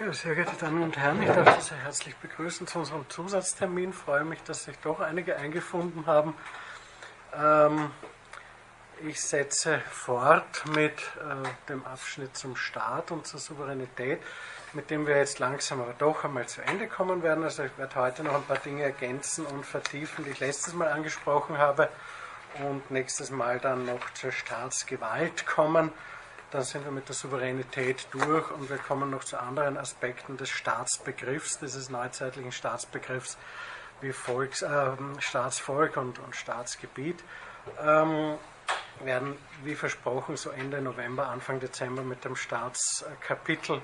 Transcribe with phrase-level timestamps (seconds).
[0.00, 3.90] Ja, sehr geehrte Damen und Herren, ich darf Sie sehr herzlich begrüßen zu unserem Zusatztermin.
[3.90, 6.32] Ich freue mich, dass sich doch einige eingefunden haben.
[7.34, 7.90] Ähm,
[9.06, 14.22] ich setze fort mit äh, dem Abschnitt zum Staat und zur Souveränität,
[14.72, 17.44] mit dem wir jetzt langsam aber doch einmal zu Ende kommen werden.
[17.44, 20.88] Also ich werde heute noch ein paar Dinge ergänzen und vertiefen, die ich letztes Mal
[20.88, 21.90] angesprochen habe
[22.66, 25.92] und nächstes Mal dann noch zur Staatsgewalt kommen
[26.50, 30.50] dann sind wir mit der Souveränität durch und wir kommen noch zu anderen Aspekten des
[30.50, 33.38] Staatsbegriffs, dieses neuzeitlichen Staatsbegriffs
[34.00, 37.22] wie Volks, äh, Staatsvolk und, und Staatsgebiet.
[37.80, 38.38] Ähm,
[39.04, 43.80] werden, wie versprochen, so Ende November, Anfang Dezember mit dem Staatskapitel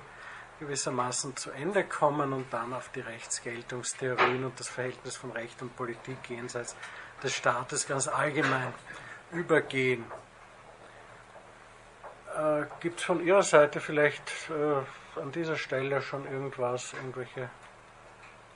[0.60, 5.76] gewissermaßen zu Ende kommen und dann auf die Rechtsgeltungstheorien und das Verhältnis von Recht und
[5.76, 6.76] Politik jenseits
[7.22, 8.72] des Staates ganz allgemein
[9.32, 10.04] übergehen.
[12.36, 17.48] Äh, Gibt es von Ihrer Seite vielleicht äh, an dieser Stelle schon irgendwas, irgendwelche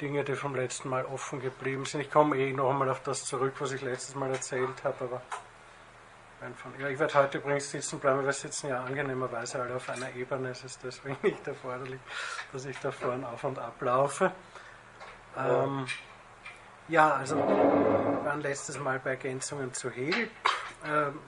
[0.01, 2.03] Dinge, die vom letzten Mal offen geblieben sind?
[2.03, 5.23] Ich komme eh noch einmal auf das zurück, was ich letztes Mal erzählt habe, aber
[6.57, 10.15] von, ja, ich werde heute übrigens sitzen bleiben, wir sitzen ja angenehmerweise alle auf einer
[10.15, 12.01] Ebene, es ist deswegen nicht erforderlich,
[12.53, 14.33] dass ich da vorne auf und ab laufe.
[15.37, 15.87] Ähm,
[16.89, 20.31] ja, also wir waren letztes Mal bei Ergänzungen zu Hegel.
[20.87, 21.19] Ähm,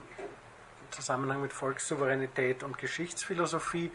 [0.93, 3.91] Zusammenhang mit Volkssouveränität und Geschichtsphilosophie.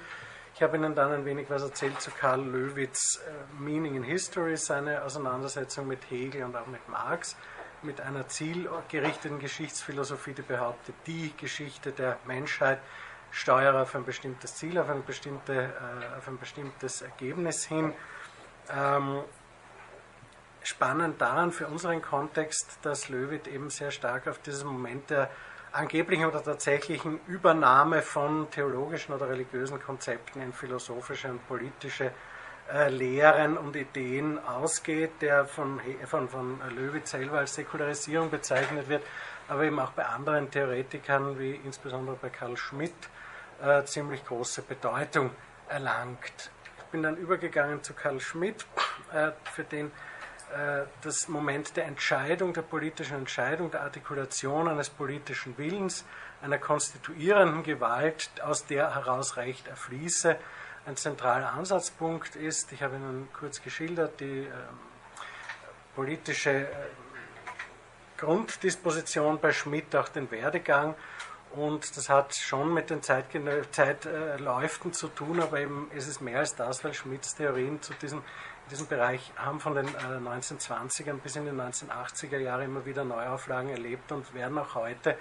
[0.55, 4.57] Ich habe Ihnen dann ein wenig was erzählt zu Karl Löwitz äh, Meaning in History,
[4.57, 7.37] seine Auseinandersetzung mit Hegel und auch mit Marx,
[7.83, 12.81] mit einer zielgerichteten Geschichtsphilosophie, die behauptet, die Geschichte der Menschheit
[13.31, 17.93] steuere auf ein bestimmtes Ziel, auf ein, bestimmte, äh, auf ein bestimmtes Ergebnis hin.
[18.69, 19.23] Ähm,
[20.63, 25.31] spannend daran für unseren Kontext, dass Löwit eben sehr stark auf dieses Moment der
[25.73, 32.11] angeblichen oder tatsächlichen Übernahme von theologischen oder religiösen Konzepten in philosophische und politische
[32.73, 39.03] äh, Lehren und Ideen ausgeht, der von, von, von Löwitz selber als Säkularisierung bezeichnet wird,
[39.49, 42.93] aber eben auch bei anderen Theoretikern, wie insbesondere bei Karl Schmidt,
[43.63, 45.31] äh, ziemlich große Bedeutung
[45.69, 46.51] erlangt.
[46.79, 48.67] Ich bin dann übergegangen zu Karl Schmidt,
[49.13, 49.91] äh, für den
[51.03, 56.05] das Moment der Entscheidung, der politischen Entscheidung, der Artikulation eines politischen Willens,
[56.43, 60.37] einer konstituierenden Gewalt, aus der heraus Recht erfließe,
[60.87, 62.73] ein zentraler Ansatzpunkt ist.
[62.73, 64.51] Ich habe Ihnen kurz geschildert, die äh,
[65.95, 66.67] politische äh,
[68.17, 70.95] Grunddisposition bei Schmidt, auch den Werdegang.
[71.55, 76.55] Und das hat schon mit den Zeitläuften zu tun, aber eben ist es mehr als
[76.55, 78.23] das, weil Schmidts Theorien zu diesem in
[78.69, 83.71] diesem Bereich haben von den äh, 1920ern bis in die 1980er Jahre immer wieder Neuauflagen
[83.71, 85.17] erlebt und werden auch heute,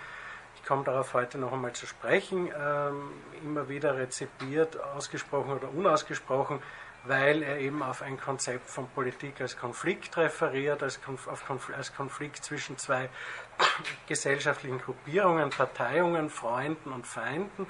[0.56, 3.12] ich komme darauf heute noch einmal zu sprechen, ähm,
[3.44, 6.62] immer wieder rezipiert, ausgesprochen oder unausgesprochen,
[7.04, 11.30] weil er eben auf ein Konzept von Politik als Konflikt referiert, als, Konf
[11.76, 13.10] als Konflikt zwischen zwei
[14.08, 17.68] gesellschaftlichen Gruppierungen, Parteiungen, Freunden und Feinden,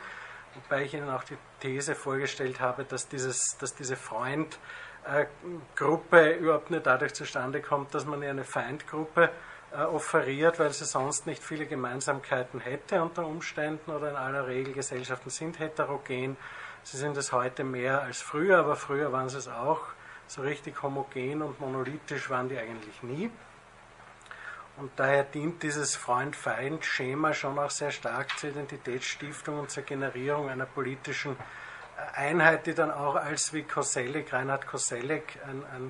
[0.56, 4.58] wobei ich Ihnen auch die These vorgestellt habe, dass, dieses, dass diese Freund-
[5.76, 9.30] Gruppe überhaupt nicht dadurch zustande kommt, dass man ihr eine Feindgruppe
[9.72, 14.74] äh, offeriert, weil sie sonst nicht viele Gemeinsamkeiten hätte unter Umständen oder in aller Regel
[14.74, 16.38] Gesellschaften sind heterogen.
[16.84, 19.82] Sie sind es heute mehr als früher, aber früher waren sie es auch.
[20.28, 23.30] So richtig homogen und monolithisch waren die eigentlich nie.
[24.78, 30.66] Und daher dient dieses Freund-Feind-Schema schon auch sehr stark zur Identitätsstiftung und zur Generierung einer
[30.66, 31.36] politischen
[32.14, 35.88] Einheit, die dann auch als wie Koselleck, Reinhard Koselleck, ein, ein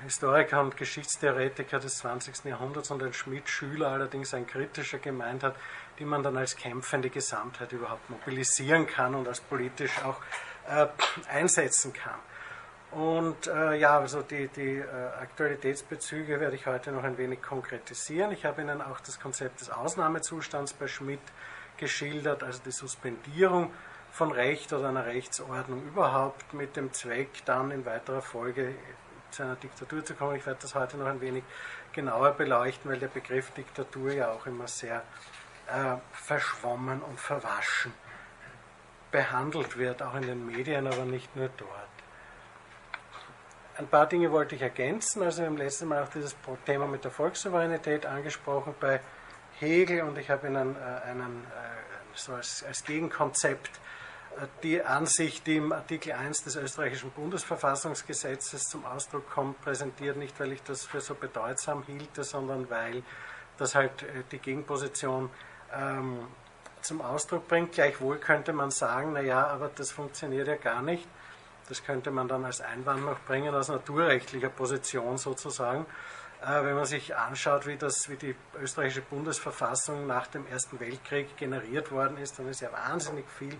[0.00, 2.44] äh, Historiker und Geschichtstheoretiker des 20.
[2.44, 5.56] Jahrhunderts und ein Schmidt-Schüler, allerdings ein kritischer gemeint hat,
[5.98, 10.20] die man dann als kämpfende Gesamtheit überhaupt mobilisieren kann und als politisch auch
[10.68, 10.86] äh,
[11.28, 12.18] einsetzen kann.
[12.92, 14.84] Und äh, ja, also die, die äh,
[15.20, 18.32] Aktualitätsbezüge werde ich heute noch ein wenig konkretisieren.
[18.32, 21.20] Ich habe Ihnen auch das Konzept des Ausnahmezustands bei Schmidt
[21.78, 23.72] geschildert, also die Suspendierung
[24.12, 28.74] von Recht oder einer Rechtsordnung überhaupt mit dem Zweck, dann in weiterer Folge
[29.30, 30.36] zu einer Diktatur zu kommen.
[30.36, 31.42] Ich werde das heute noch ein wenig
[31.92, 35.02] genauer beleuchten, weil der Begriff Diktatur ja auch immer sehr
[35.66, 37.92] äh, verschwommen und verwaschen
[39.10, 41.70] behandelt wird, auch in den Medien, aber nicht nur dort.
[43.76, 45.22] Ein paar Dinge wollte ich ergänzen.
[45.22, 49.00] Also wir haben letztes Mal auch dieses Thema mit der Volkssouveränität angesprochen bei
[49.58, 53.70] Hegel und ich habe Ihnen äh, einen, äh, so als, als Gegenkonzept
[54.62, 60.52] die Ansicht, die im Artikel 1 des österreichischen Bundesverfassungsgesetzes zum Ausdruck kommt, präsentiert, nicht weil
[60.52, 63.02] ich das für so bedeutsam hielte, sondern weil
[63.58, 65.30] das halt äh, die Gegenposition
[65.72, 66.26] ähm,
[66.80, 67.72] zum Ausdruck bringt.
[67.72, 71.06] Gleichwohl könnte man sagen, naja, aber das funktioniert ja gar nicht,
[71.68, 75.86] Das könnte man dann als Einwand noch bringen, aus naturrechtlicher Position sozusagen.
[76.42, 81.36] Äh, wenn man sich anschaut, wie, das, wie die österreichische Bundesverfassung nach dem Ersten Weltkrieg
[81.36, 83.56] generiert worden ist, dann ist ja wahnsinnig viel,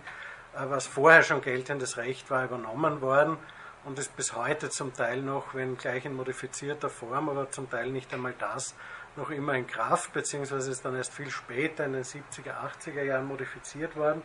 [0.55, 3.37] was vorher schon geltendes Recht war, übernommen worden
[3.85, 7.89] und ist bis heute zum Teil noch, wenn gleich in modifizierter Form, aber zum Teil
[7.89, 8.75] nicht einmal das,
[9.15, 13.25] noch immer in Kraft, beziehungsweise ist dann erst viel später in den 70er, 80er Jahren
[13.25, 14.23] modifiziert worden.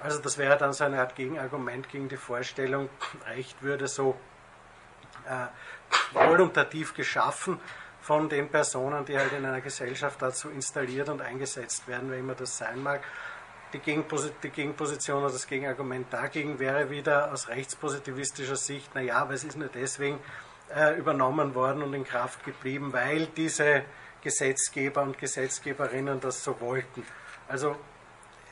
[0.00, 2.88] Also das wäre dann so eine Art Gegenargument gegen die Vorstellung,
[3.26, 4.16] Recht würde so
[5.26, 5.46] äh,
[6.12, 7.58] voluntativ geschaffen
[8.00, 12.34] von den Personen, die halt in einer Gesellschaft dazu installiert und eingesetzt werden, wer immer
[12.34, 13.02] das sein mag.
[13.72, 19.44] Die, die Gegenposition oder das Gegenargument dagegen wäre wieder aus rechtspositivistischer Sicht, naja, aber es
[19.44, 20.18] ist nur deswegen
[20.74, 23.84] äh, übernommen worden und in Kraft geblieben, weil diese
[24.22, 27.04] Gesetzgeber und Gesetzgeberinnen das so wollten.
[27.46, 27.76] Also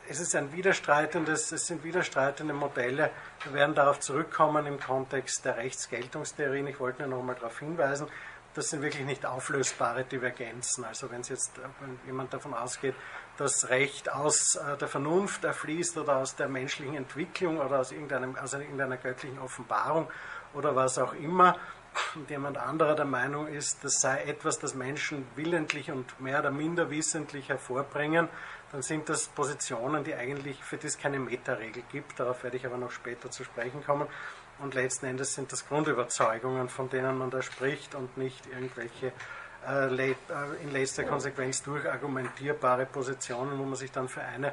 [0.09, 3.11] es ist ein widerstreitendes, es sind widerstreitende Modelle.
[3.43, 6.67] Wir werden darauf zurückkommen im Kontext der Rechtsgeltungstheorien.
[6.69, 8.07] Ich wollte nur noch mal darauf hinweisen,
[8.55, 10.85] das sind wirklich nicht auflösbare Divergenzen.
[10.85, 12.95] Also wenn jetzt wenn jemand davon ausgeht,
[13.37, 18.37] dass Recht aus äh, der Vernunft erfließt oder aus der menschlichen Entwicklung oder aus, irgendeinem,
[18.37, 20.09] aus irgendeiner göttlichen Offenbarung
[20.55, 21.57] oder was auch immer,
[22.15, 26.51] und jemand anderer der Meinung ist, das sei etwas, das Menschen willentlich und mehr oder
[26.51, 28.29] minder wissentlich hervorbringen,
[28.73, 32.19] dann sind das Positionen, die eigentlich für das keine Metaregel gibt.
[32.21, 34.09] Darauf werde ich aber noch später zu sprechen kommen.
[34.59, 39.13] Und letzten Endes sind das Grundüberzeugungen, von denen man da spricht und nicht irgendwelche
[40.63, 44.53] in letzter Konsequenz durchargumentierbare Positionen, wo man sich dann für eine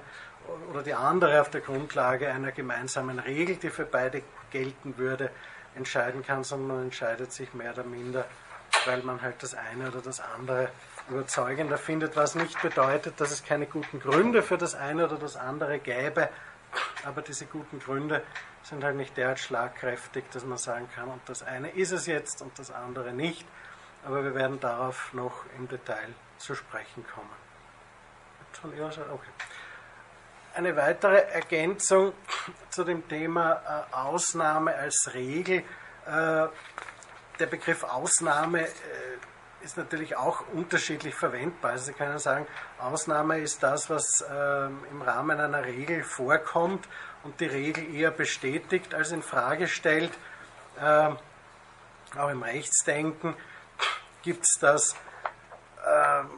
[0.72, 5.30] oder die andere auf der Grundlage einer gemeinsamen Regel, die für beide gelten würde,
[5.76, 8.26] entscheiden kann, sondern man entscheidet sich mehr oder minder,
[8.86, 10.70] weil man halt das eine oder das andere
[11.10, 15.36] überzeugender findet, was nicht bedeutet, dass es keine guten Gründe für das eine oder das
[15.36, 16.30] andere gäbe,
[17.06, 18.24] aber diese guten Gründe
[18.64, 22.42] sind halt nicht derart schlagkräftig, dass man sagen kann, und das eine ist es jetzt
[22.42, 23.46] und das andere nicht,
[24.06, 27.30] aber wir werden darauf noch im Detail zu sprechen kommen.
[30.56, 32.14] Eine weitere Ergänzung
[32.70, 35.64] zu dem Thema äh, Ausnahme als Regel.
[36.06, 36.48] Äh,
[37.40, 38.74] der Begriff Ausnahme äh,
[39.64, 41.72] ist natürlich auch unterschiedlich verwendbar.
[41.72, 42.46] Also Sie können sagen,
[42.80, 46.88] Ausnahme ist das, was ähm, im Rahmen einer Regel vorkommt
[47.24, 50.12] und die Regel eher bestätigt als in Frage stellt.
[50.80, 51.18] Ähm,
[52.18, 53.36] auch im Rechtsdenken
[54.24, 54.96] gibt es das.
[55.86, 56.30] Ähm,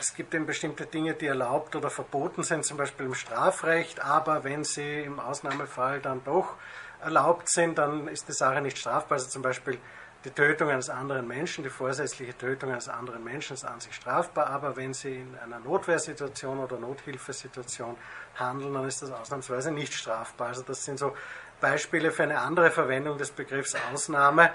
[0.00, 4.44] es gibt eben bestimmte Dinge, die erlaubt oder verboten sind, zum Beispiel im Strafrecht, aber
[4.44, 6.54] wenn sie im Ausnahmefall dann doch
[7.02, 9.16] erlaubt sind, dann ist die Sache nicht strafbar.
[9.16, 9.78] Also zum Beispiel
[10.24, 14.46] die Tötung eines anderen Menschen, die vorsätzliche Tötung eines anderen Menschen ist an sich strafbar,
[14.46, 17.96] aber wenn sie in einer Notwehrsituation oder Nothilfesituation
[18.36, 20.48] handeln, dann ist das ausnahmsweise nicht strafbar.
[20.48, 21.14] Also das sind so
[21.60, 24.50] Beispiele für eine andere Verwendung des Begriffs Ausnahme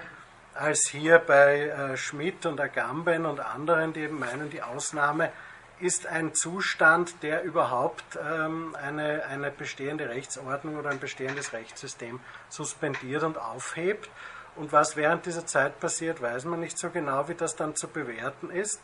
[0.59, 5.31] als hier bei äh, Schmidt und Agamben und anderen, die eben meinen, die Ausnahme
[5.79, 12.19] ist ein Zustand, der überhaupt ähm, eine, eine bestehende Rechtsordnung oder ein bestehendes Rechtssystem
[12.49, 14.09] suspendiert und aufhebt.
[14.57, 17.87] Und was während dieser Zeit passiert, weiß man nicht so genau, wie das dann zu
[17.87, 18.81] bewerten ist.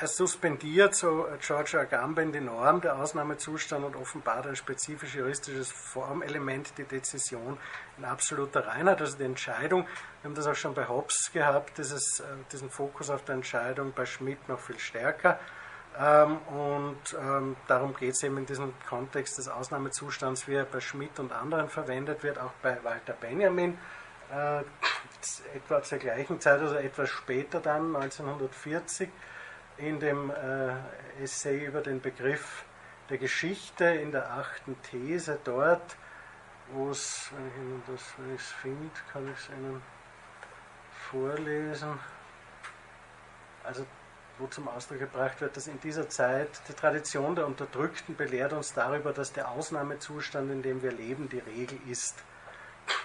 [0.00, 6.72] Er suspendiert, so George Agamben, die Norm, der Ausnahmezustand und offenbart ein spezifisch juristisches Formelement,
[6.78, 7.58] die Dezision
[7.96, 9.88] in absoluter Reinheit, also die Entscheidung.
[10.22, 13.92] Wir haben das auch schon bei Hobbes gehabt, dieses, äh, diesen Fokus auf der Entscheidung,
[13.92, 15.40] bei Schmidt noch viel stärker.
[15.98, 20.78] Ähm, und ähm, darum geht es eben in diesem Kontext des Ausnahmezustands, wie er bei
[20.78, 23.76] Schmidt und anderen verwendet wird, auch bei Walter Benjamin.
[24.30, 24.60] Äh,
[25.56, 29.08] etwa zur gleichen Zeit, also etwas später dann, 1940
[29.78, 32.64] in dem äh, Essay über den Begriff
[33.08, 35.96] der Geschichte in der achten These dort,
[36.72, 39.82] wo es, wenn ich Ihnen das, finde, kann ich es Ihnen
[41.10, 41.98] vorlesen.
[43.64, 43.86] Also
[44.38, 48.72] wo zum Ausdruck gebracht wird, dass in dieser Zeit die Tradition der Unterdrückten belehrt uns
[48.72, 52.22] darüber, dass der Ausnahmezustand, in dem wir leben, die Regel ist.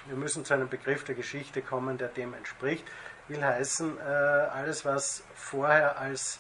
[0.06, 2.86] Wir müssen zu einem Begriff der Geschichte kommen, der dem entspricht.
[3.28, 6.40] Will heißen, äh, alles, was vorher als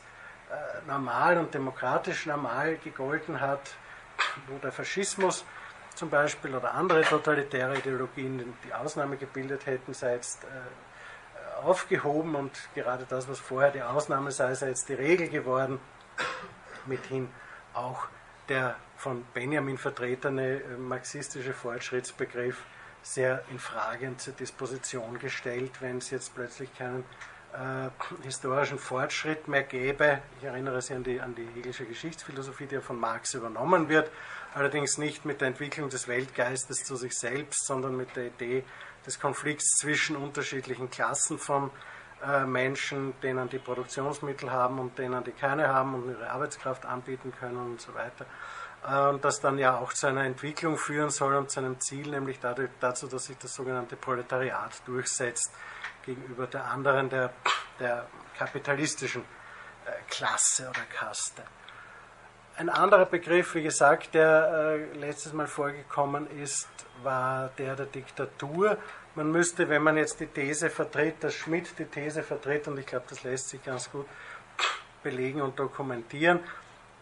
[0.88, 3.75] normal und demokratisch normal gegolten hat,
[4.48, 5.45] wo der Faschismus
[5.95, 12.51] zum Beispiel oder andere totalitäre Ideologien die Ausnahme gebildet hätten, sei jetzt äh, aufgehoben und
[12.74, 15.79] gerade das, was vorher die Ausnahme sei, sei jetzt die Regel geworden,
[16.86, 17.29] mithin
[17.74, 18.07] auch
[18.50, 22.63] der von Benjamin vertretene äh, marxistische Fortschrittsbegriff
[23.01, 27.03] sehr in Frage und zur Disposition gestellt, wenn es jetzt plötzlich keinen
[27.53, 27.89] äh,
[28.24, 30.22] historischen Fortschritt mehr gäbe.
[30.39, 34.10] Ich erinnere Sie an die, an die Hegelische Geschichtsphilosophie, die ja von Marx übernommen wird,
[34.55, 38.63] allerdings nicht mit der Entwicklung des Weltgeistes zu sich selbst, sondern mit der Idee
[39.05, 41.69] des Konflikts zwischen unterschiedlichen Klassen von
[42.25, 47.33] äh, Menschen, denen die Produktionsmittel haben und denen die keine haben und ihre Arbeitskraft anbieten
[47.39, 48.25] können und so weiter.
[48.88, 52.10] Äh, und das dann ja auch zu einer Entwicklung führen soll und zu einem Ziel,
[52.10, 55.51] nämlich dadurch, dazu, dass sich das sogenannte Proletariat durchsetzt
[56.05, 57.33] gegenüber der anderen, der,
[57.79, 58.07] der
[58.38, 61.43] kapitalistischen äh, Klasse oder Kaste.
[62.55, 66.69] Ein anderer Begriff, wie gesagt, der äh, letztes Mal vorgekommen ist,
[67.01, 68.77] war der der Diktatur.
[69.15, 72.86] Man müsste, wenn man jetzt die These vertritt, dass Schmidt die These vertritt, und ich
[72.86, 74.05] glaube, das lässt sich ganz gut
[75.01, 76.39] belegen und dokumentieren,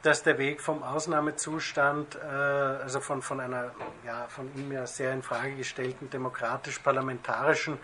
[0.02, 3.72] dass der Weg vom Ausnahmezustand, äh, also von, von einer
[4.06, 7.78] ja, von ihm ja sehr in Frage gestellten demokratisch-parlamentarischen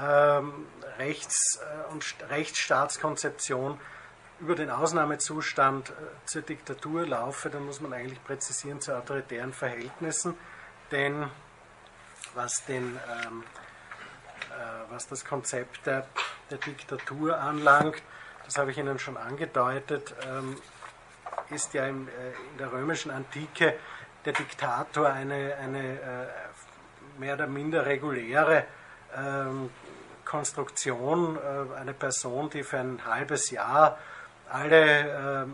[0.00, 0.66] ähm,
[0.98, 3.80] Rechts- äh, und Rechtsstaatskonzeption
[4.40, 5.92] über den Ausnahmezustand äh,
[6.26, 10.36] zur Diktatur laufe, dann muss man eigentlich präzisieren zu autoritären Verhältnissen,
[10.90, 11.28] denn
[12.34, 13.44] was, den, ähm,
[14.50, 16.06] äh, was das Konzept der,
[16.50, 18.02] der, Diktatur anlangt,
[18.44, 20.56] das habe ich Ihnen schon angedeutet, ähm,
[21.50, 22.10] ist ja im, äh,
[22.52, 23.74] in der römischen Antike
[24.24, 26.26] der Diktator eine, eine äh,
[27.18, 28.64] mehr oder minder reguläre
[29.16, 29.70] ähm,
[30.24, 33.98] Konstruktion, äh, eine Person, die für ein halbes Jahr
[34.50, 35.46] alle äh,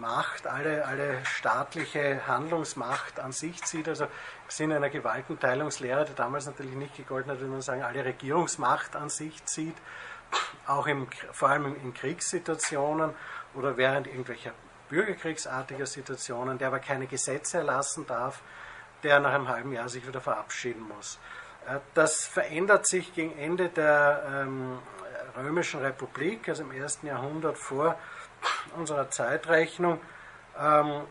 [0.00, 3.88] Macht, alle, alle staatliche Handlungsmacht an sich zieht.
[3.88, 4.10] Also im
[4.48, 9.08] Sinne einer Gewaltenteilungslehre, die damals natürlich nicht gegolten hat, würde man sagen, alle Regierungsmacht an
[9.08, 9.76] sich zieht,
[10.66, 13.14] auch im, vor allem in Kriegssituationen
[13.54, 14.52] oder während irgendwelcher
[14.90, 18.42] bürgerkriegsartiger Situationen, der aber keine Gesetze erlassen darf,
[19.02, 21.18] der nach einem halben Jahr sich wieder verabschieden muss.
[21.66, 24.78] Äh, das verändert sich gegen Ende der ähm,
[25.36, 27.98] Römischen Republik, also im ersten Jahrhundert vor
[28.76, 30.00] unserer Zeitrechnung.
[30.58, 31.02] Ähm,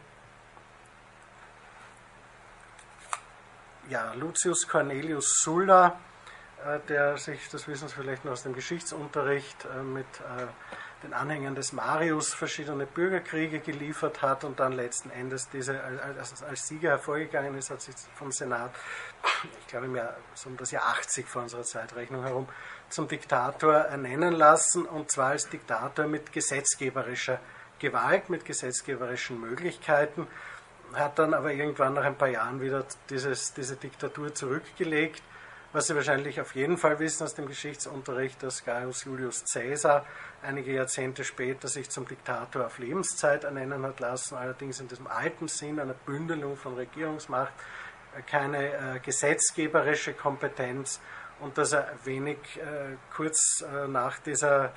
[3.89, 5.99] ja, Lucius Cornelius Sulla,
[6.65, 10.47] äh, der sich, das wissen Sie vielleicht noch aus dem Geschichtsunterricht, äh, mit äh,
[11.05, 15.79] den Anhängern des Marius verschiedene Bürgerkriege geliefert hat und dann letzten Endes diese
[16.19, 18.71] als, als Sieger hervorgegangen ist, hat sich vom Senat,
[19.59, 19.99] ich glaube im
[20.33, 22.47] so um das Jahr 80 vor unserer Zeitrechnung herum,
[22.89, 27.39] zum Diktator ernennen lassen und zwar als Diktator mit gesetzgeberischer
[27.77, 30.27] Gewalt, mit gesetzgeberischen Möglichkeiten,
[30.93, 35.21] hat dann aber irgendwann nach ein paar Jahren wieder dieses, diese Diktatur zurückgelegt.
[35.75, 40.05] Was Sie wahrscheinlich auf jeden Fall wissen aus dem Geschichtsunterricht, dass Gaius Julius Caesar
[40.41, 45.49] einige Jahrzehnte später sich zum Diktator auf Lebenszeit ernennen hat lassen, allerdings in diesem alten
[45.49, 47.51] Sinn einer Bündelung von Regierungsmacht,
[48.25, 51.01] keine äh, gesetzgeberische Kompetenz
[51.41, 54.71] und dass er wenig äh, kurz äh, nach dieser,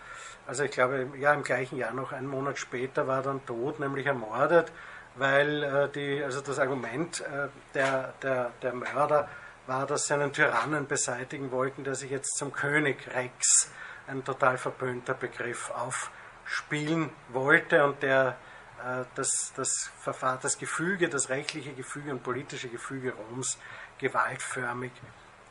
[0.49, 4.07] also ich glaube, ja, im gleichen Jahr noch einen Monat später war dann tot, nämlich
[4.07, 4.73] ermordet,
[5.14, 9.28] weil äh, die, also das Argument äh, der, der, der Mörder
[9.68, 13.70] war, dass sie einen Tyrannen beseitigen wollten, der sich jetzt zum König Rex,
[14.06, 18.38] ein total verpönter Begriff, aufspielen wollte und der
[18.82, 23.58] äh, das, das, Verfahren, das Gefüge, das rechtliche Gefüge und politische Gefüge Roms
[23.98, 24.92] gewaltförmig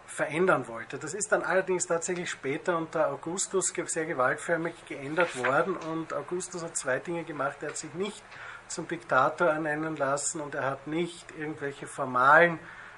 [0.07, 0.97] verändern wollte.
[0.97, 6.77] Das ist dann allerdings tatsächlich später unter Augustus sehr gewaltförmig geändert worden und Augustus hat
[6.77, 7.57] zwei Dinge gemacht.
[7.61, 8.23] Er hat sich nicht
[8.67, 12.57] zum Diktator ernennen lassen und er hat nicht irgendwelche formalen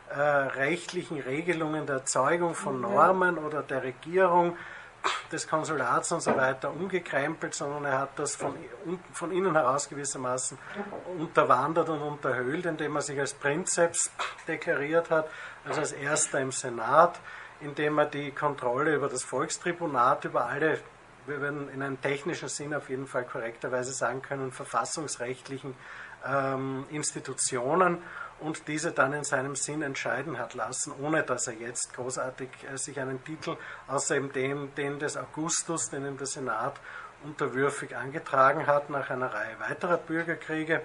[0.09, 2.81] äh, rechtlichen Regelungen der Erzeugung von mhm.
[2.81, 4.57] Normen oder der Regierung
[5.31, 8.53] des Konsulats und so weiter umgekrempelt, sondern er hat das von,
[9.13, 10.57] von innen heraus gewissermaßen
[11.17, 14.11] unterwandert und unterhöhlt, indem er sich als Prinzeps
[14.47, 15.29] deklariert hat,
[15.65, 17.19] also als erster im Senat,
[17.61, 20.79] indem er die Kontrolle über das Volkstribunat, über alle,
[21.27, 25.75] wir werden in einem technischen Sinn auf jeden Fall korrekterweise sagen können, verfassungsrechtlichen
[26.25, 27.99] ähm, Institutionen
[28.41, 32.77] und diese dann in seinem Sinn entscheiden hat lassen, ohne dass er jetzt großartig äh,
[32.77, 36.79] sich einen Titel außer eben dem, den des Augustus, den ihm der Senat
[37.23, 40.81] unterwürfig angetragen hat nach einer Reihe weiterer Bürgerkriege.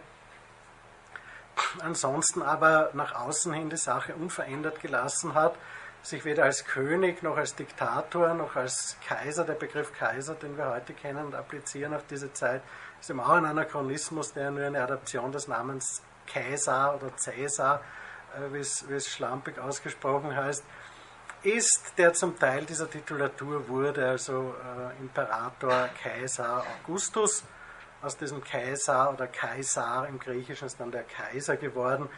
[1.81, 5.55] Ansonsten aber nach außen hin die Sache unverändert gelassen hat,
[6.03, 10.69] sich weder als König noch als Diktator noch als Kaiser, der Begriff Kaiser, den wir
[10.69, 12.63] heute kennen und applizieren auf diese Zeit,
[13.01, 17.81] ist eben auch ein Anachronismus, der nur eine Adaption des Namens Caesar oder Caesar,
[18.35, 18.59] äh, wie
[18.95, 20.65] es schlampig ausgesprochen heißt,
[21.45, 27.45] ist, der zum Teil dieser Titulatur wurde, also äh, Imperator Kaiser Augustus.
[28.01, 32.09] Aus diesem Kaiser oder Kaisar im Griechischen ist dann der Kaiser geworden,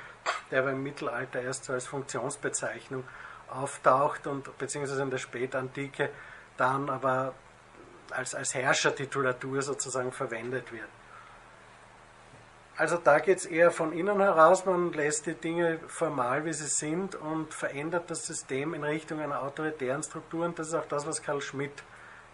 [0.51, 3.05] der aber im Mittelalter erst so als Funktionsbezeichnung
[3.49, 6.11] auftaucht und beziehungsweise in der Spätantike
[6.57, 7.35] dann aber
[8.11, 10.89] als, als Herrschertitulatur sozusagen verwendet wird.
[12.77, 16.67] Also da geht es eher von innen heraus, man lässt die Dinge formal, wie sie
[16.67, 20.45] sind und verändert das System in Richtung einer autoritären Struktur.
[20.45, 21.83] Und das ist auch das, was Karl Schmidt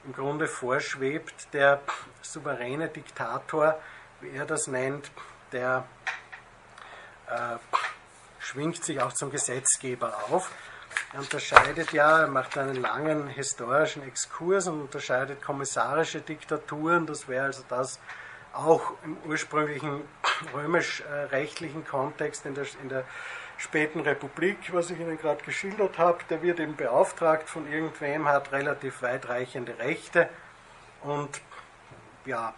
[0.05, 1.53] im Grunde vorschwebt.
[1.53, 1.81] Der
[2.23, 3.79] souveräne Diktator,
[4.21, 5.11] wie er das nennt,
[5.53, 5.85] der
[7.29, 7.57] äh,
[8.41, 10.51] schwingt sich auch zum Gesetzgeber auf.
[11.13, 17.47] Er unterscheidet ja, er macht einen langen historischen Exkurs und unterscheidet kommissarische Diktaturen, das wäre
[17.47, 18.01] also das,
[18.53, 20.03] auch im ursprünglichen
[20.55, 23.05] römisch-rechtlichen Kontext in der, in der
[23.59, 28.53] späten Republik, was ich Ihnen gerade geschildert habe, der wird eben beauftragt von irgendwem, hat
[28.53, 30.29] relativ weitreichende Rechte
[31.03, 31.41] und
[32.25, 32.55] ja,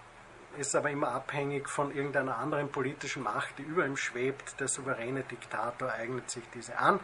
[0.59, 4.59] ist aber immer abhängig von irgendeiner anderen politischen Macht, die über ihm schwebt.
[4.61, 7.01] Der souveräne Diktator eignet sich diese an,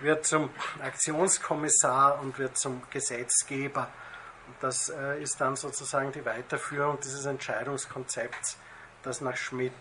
[0.00, 0.50] wird zum
[0.82, 3.88] Aktionskommissar und wird zum Gesetzgeber
[4.64, 8.56] das äh, ist dann sozusagen die Weiterführung dieses Entscheidungskonzepts,
[9.02, 9.74] das nach Schmidt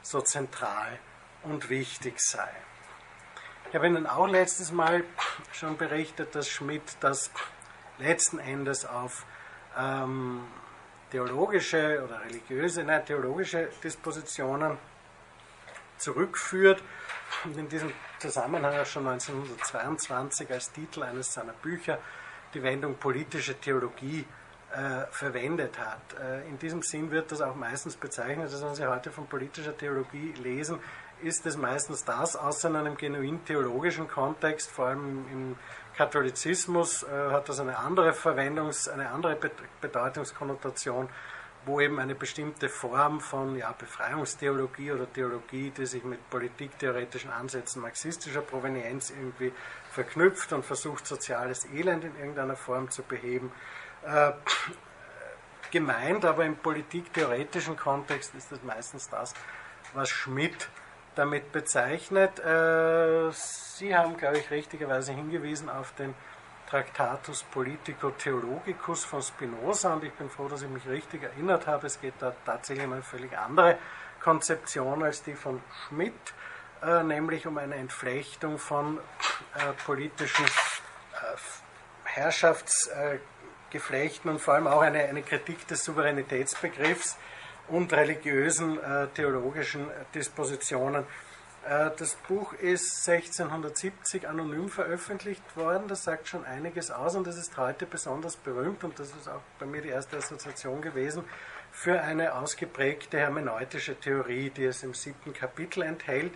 [0.00, 0.98] so zentral
[1.42, 2.48] und wichtig sei.
[3.68, 5.04] Ich habe Ihnen auch letztes Mal
[5.52, 7.30] schon berichtet, dass Schmidt das
[7.98, 9.26] letzten Endes auf
[9.78, 10.46] ähm,
[11.10, 14.78] theologische oder religiöse, nein, theologische Dispositionen
[15.98, 16.82] zurückführt
[17.44, 21.98] und in diesem Zusammenhang auch schon 1922 als Titel eines seiner Bücher
[22.54, 24.24] die Wendung politische Theologie
[24.72, 26.18] äh, verwendet hat.
[26.18, 29.76] Äh, in diesem Sinn wird das auch meistens bezeichnet, dass wenn Sie heute von politischer
[29.76, 30.78] Theologie lesen,
[31.22, 35.56] ist es meistens das, außer in einem genuin theologischen Kontext, vor allem im
[35.96, 39.38] Katholizismus, äh, hat das eine andere Verwendungs-, eine andere
[39.80, 41.08] Bedeutungskonnotation,
[41.64, 47.82] wo eben eine bestimmte Form von ja, Befreiungstheologie oder Theologie, die sich mit politiktheoretischen Ansätzen
[47.82, 49.52] marxistischer Provenienz irgendwie
[49.90, 53.52] verknüpft und versucht, soziales Elend in irgendeiner Form zu beheben.
[54.04, 54.32] Äh,
[55.70, 59.34] gemeint, aber im politiktheoretischen Kontext ist das meistens das,
[59.94, 60.68] was Schmidt
[61.14, 62.38] damit bezeichnet.
[62.40, 66.14] Äh, Sie haben, glaube ich, richtigerweise hingewiesen auf den
[66.72, 71.86] Tractatus Politico Theologicus von Spinoza und ich bin froh, dass ich mich richtig erinnert habe.
[71.86, 73.76] Es geht da tatsächlich um eine völlig andere
[74.22, 76.14] Konzeption als die von Schmidt.
[76.82, 78.98] Äh, nämlich um eine Entflechtung von
[79.54, 80.48] äh, politischen äh,
[82.04, 87.18] Herrschaftsgeflechten und vor allem auch eine, eine Kritik des Souveränitätsbegriffs
[87.68, 88.78] und religiösen
[89.14, 91.06] theologischen Dispositionen.
[91.64, 97.56] Das Buch ist 1670 anonym veröffentlicht worden, das sagt schon einiges aus und das ist
[97.56, 101.22] heute besonders berühmt und das ist auch bei mir die erste Assoziation gewesen
[101.70, 106.32] für eine ausgeprägte hermeneutische Theorie, die es im siebten Kapitel enthält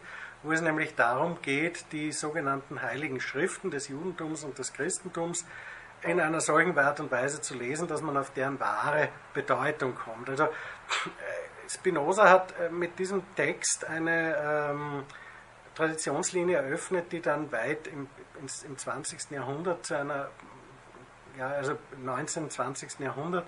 [0.47, 5.45] wo es nämlich darum geht, die sogenannten heiligen Schriften des Judentums und des Christentums
[6.03, 10.29] in einer solchen Art und Weise zu lesen, dass man auf deren wahre Bedeutung kommt.
[10.29, 10.49] Also äh,
[11.69, 15.05] Spinoza hat äh, mit diesem Text eine ähm,
[15.75, 18.09] Traditionslinie eröffnet, die dann weit im,
[18.41, 19.31] im 20.
[19.31, 20.31] Jahrhundert zu einer,
[21.39, 22.51] ja, also 19.
[22.51, 23.01] 20.
[23.01, 23.47] Jahrhundert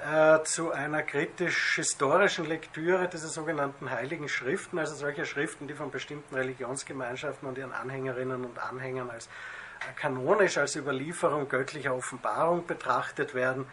[0.00, 6.34] äh, zu einer kritisch-historischen Lektüre dieser sogenannten Heiligen Schriften, also solcher Schriften, die von bestimmten
[6.34, 13.66] Religionsgemeinschaften und ihren Anhängerinnen und Anhängern als äh, kanonisch, als Überlieferung göttlicher Offenbarung betrachtet werden,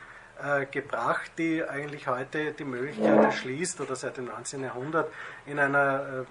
[0.44, 4.64] äh, gebracht, die eigentlich heute die Möglichkeit erschließt, oder seit dem 19.
[4.64, 5.12] Jahrhundert
[5.46, 6.26] in einer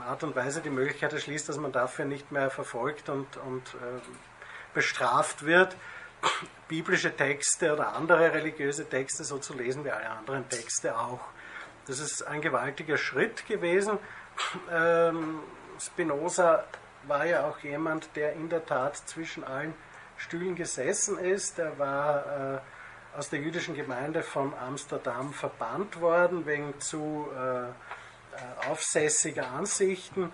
[0.00, 3.62] äh, Art und Weise die Möglichkeit erschließt, dass man dafür nicht mehr verfolgt und, und
[3.74, 4.00] äh,
[4.74, 5.76] bestraft wird
[6.68, 11.20] biblische Texte oder andere religiöse Texte so zu lesen wie alle anderen Texte auch.
[11.86, 13.98] Das ist ein gewaltiger Schritt gewesen.
[14.72, 15.40] Ähm,
[15.78, 16.64] Spinoza
[17.06, 19.74] war ja auch jemand, der in der Tat zwischen allen
[20.16, 21.58] Stühlen gesessen ist.
[21.58, 22.60] Er war äh,
[23.16, 30.32] aus der jüdischen Gemeinde von Amsterdam verbannt worden wegen zu äh, äh aufsässiger Ansichten.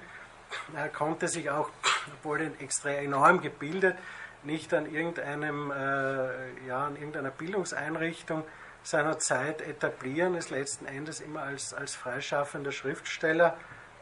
[0.74, 1.70] Er konnte sich auch,
[2.14, 3.96] obwohl er extrem enorm gebildet,
[4.42, 8.44] nicht an irgendeinem, äh, ja, an irgendeiner Bildungseinrichtung
[8.82, 13.58] seiner Zeit etablieren, ist letzten Endes immer als, als freischaffender Schriftsteller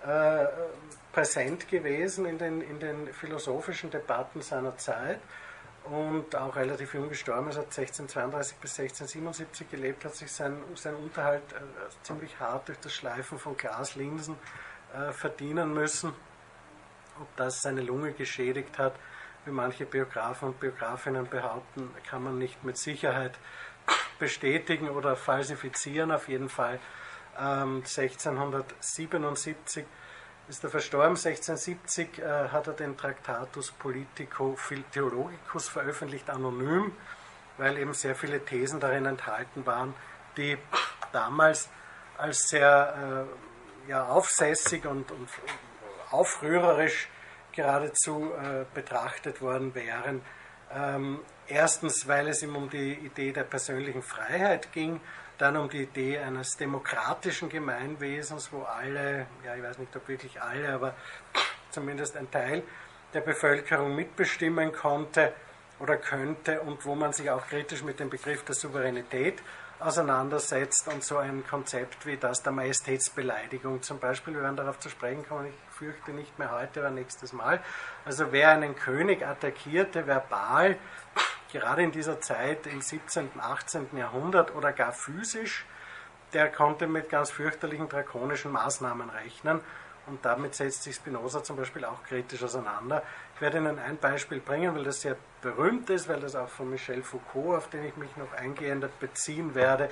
[0.06, 0.46] äh,
[1.12, 5.18] präsent gewesen in den, in den philosophischen Debatten seiner Zeit
[5.90, 10.94] und auch relativ jung gestorben ist, hat 1632 bis 1677 gelebt, hat sich sein, sein
[10.96, 11.56] Unterhalt äh,
[12.02, 14.36] ziemlich hart durch das Schleifen von Glaslinsen
[14.94, 16.12] äh, verdienen müssen.
[17.20, 18.94] Ob das seine Lunge geschädigt hat,
[19.44, 23.38] wie manche Biografen und Biografinnen behaupten, kann man nicht mit Sicherheit
[24.18, 26.12] bestätigen oder falsifizieren.
[26.12, 26.78] Auf jeden Fall
[27.38, 29.84] ähm, 1677
[30.48, 31.16] ist er verstorben.
[31.16, 34.56] 1670 äh, hat er den Tractatus Politico
[34.92, 36.92] Theologicus veröffentlicht, anonym,
[37.56, 39.94] weil eben sehr viele Thesen darin enthalten waren,
[40.36, 40.56] die
[41.12, 41.68] damals
[42.16, 43.26] als sehr
[43.86, 45.28] äh, ja, aufsässig und, und
[46.10, 47.08] aufrührerisch
[47.52, 50.22] geradezu äh, betrachtet worden wären.
[50.72, 55.00] Ähm, erstens, weil es ihm um die Idee der persönlichen Freiheit ging,
[55.38, 60.40] dann um die Idee eines demokratischen Gemeinwesens, wo alle, ja ich weiß nicht ob wirklich
[60.42, 60.94] alle, aber
[61.70, 62.62] zumindest ein Teil
[63.14, 65.32] der Bevölkerung mitbestimmen konnte
[65.78, 69.40] oder könnte und wo man sich auch kritisch mit dem Begriff der Souveränität
[69.80, 74.88] auseinandersetzt und so ein Konzept wie das der Majestätsbeleidigung zum Beispiel, wir werden darauf zu
[74.88, 77.60] sprechen kommen, ich fürchte nicht mehr heute, aber nächstes Mal.
[78.04, 80.76] Also wer einen König attackierte verbal,
[81.52, 83.96] gerade in dieser Zeit im 17., 18.
[83.96, 85.64] Jahrhundert oder gar physisch,
[86.32, 89.60] der konnte mit ganz fürchterlichen drakonischen Maßnahmen rechnen.
[90.06, 93.02] Und damit setzt sich Spinoza zum Beispiel auch kritisch auseinander.
[93.34, 96.70] Ich werde Ihnen ein Beispiel bringen, weil das sehr berühmt ist, weil das auch von
[96.70, 99.90] Michel Foucault, auf den ich mich noch eingehender beziehen werde,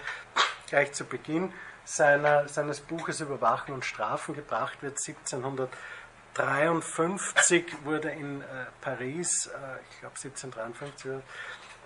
[0.68, 1.52] gleich zu Beginn
[1.84, 4.98] seiner, seines Buches Überwachen und Strafen gebracht wird.
[6.38, 8.44] 1753 wurde in äh,
[8.80, 9.50] Paris, äh,
[9.90, 11.22] ich glaube 1753,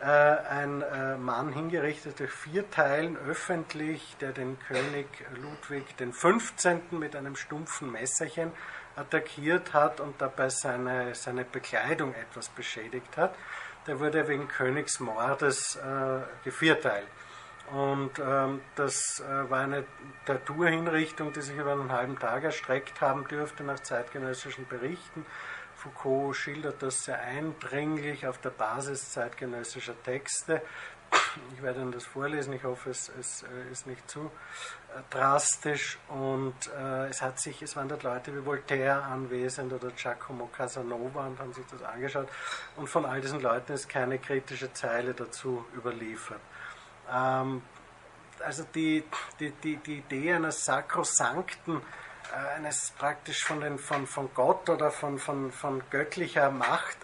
[0.01, 5.07] äh, ein äh, Mann hingerichtet durch vier Teilen öffentlich, der den König
[5.41, 6.91] Ludwig XV.
[6.91, 8.51] mit einem stumpfen Messerchen
[8.97, 13.35] attackiert hat und dabei seine, seine Bekleidung etwas beschädigt hat.
[13.87, 17.07] Der wurde wegen Königsmordes äh, gevierteilt.
[17.73, 19.85] Und ähm, das äh, war eine
[20.27, 25.25] Torturhinrichtung, die sich über einen halben Tag erstreckt haben dürfte nach zeitgenössischen Berichten.
[25.77, 30.63] Foucault schildert das sehr eindringlich auf der Basis zeitgenössischer Texte.
[31.55, 34.31] Ich werde Ihnen das vorlesen, ich hoffe, es, es äh, ist nicht zu
[34.95, 35.99] äh, drastisch.
[36.09, 41.27] Und äh, es, hat sich, es waren dort Leute wie Voltaire anwesend oder Giacomo Casanova
[41.27, 42.29] und haben sich das angeschaut.
[42.77, 46.41] Und von all diesen Leuten ist keine kritische Zeile dazu überliefert.
[47.13, 47.63] Ähm,
[48.45, 49.05] also die,
[49.39, 51.83] die, die, die Idee eines sakrosankten
[52.33, 56.97] äh, eines praktisch von, den, von, von Gott oder von, von, von göttlicher Macht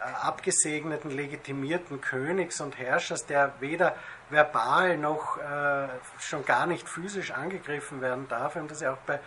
[0.00, 3.94] äh, abgesegneten, legitimierten Königs und Herrschers, der weder
[4.30, 8.54] verbal noch äh, schon gar nicht physisch angegriffen werden darf.
[8.54, 9.20] Wir haben das ja auch bei,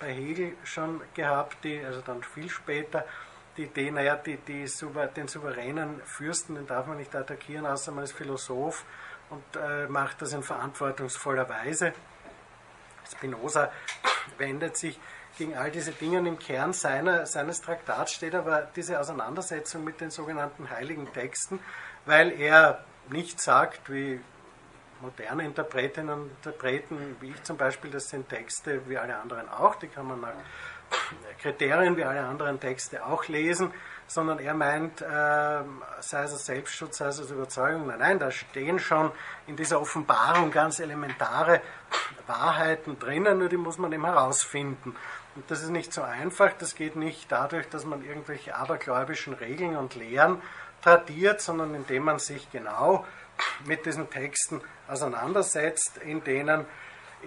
[0.00, 3.04] bei Hegel schon gehabt, die, also dann viel später,
[3.56, 4.66] die Idee, naja, die, die,
[5.16, 8.84] den souveränen Fürsten, den darf man nicht attackieren, außer man ist Philosoph
[9.30, 11.92] und äh, macht das in verantwortungsvoller Weise.
[13.10, 13.70] Spinoza
[14.38, 14.98] wendet sich
[15.38, 20.00] gegen all diese Dinge und im Kern seiner, seines Traktats steht aber diese Auseinandersetzung mit
[20.00, 21.60] den sogenannten heiligen Texten,
[22.04, 24.20] weil er nicht sagt, wie
[25.00, 29.76] moderne Interpretinnen und Interpreten, wie ich zum Beispiel, das sind Texte wie alle anderen auch,
[29.76, 30.34] die kann man nach
[31.38, 33.72] Kriterien wie alle anderen Texte auch lesen,
[34.10, 35.62] sondern er meint, äh,
[36.00, 39.12] sei es Selbstschutz, sei es Überzeugung, nein, nein, da stehen schon
[39.46, 41.60] in dieser Offenbarung ganz elementare
[42.26, 44.96] Wahrheiten drinnen, nur die muss man eben herausfinden.
[45.36, 49.76] Und das ist nicht so einfach, das geht nicht dadurch, dass man irgendwelche abergläubischen Regeln
[49.76, 50.42] und Lehren
[50.82, 53.04] tradiert, sondern indem man sich genau
[53.64, 56.66] mit diesen Texten auseinandersetzt, in denen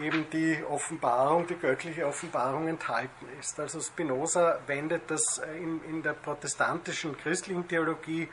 [0.01, 3.59] eben die Offenbarung, die göttliche Offenbarung enthalten ist.
[3.59, 8.29] Also Spinoza wendet das in, in der protestantischen christlichen Theologie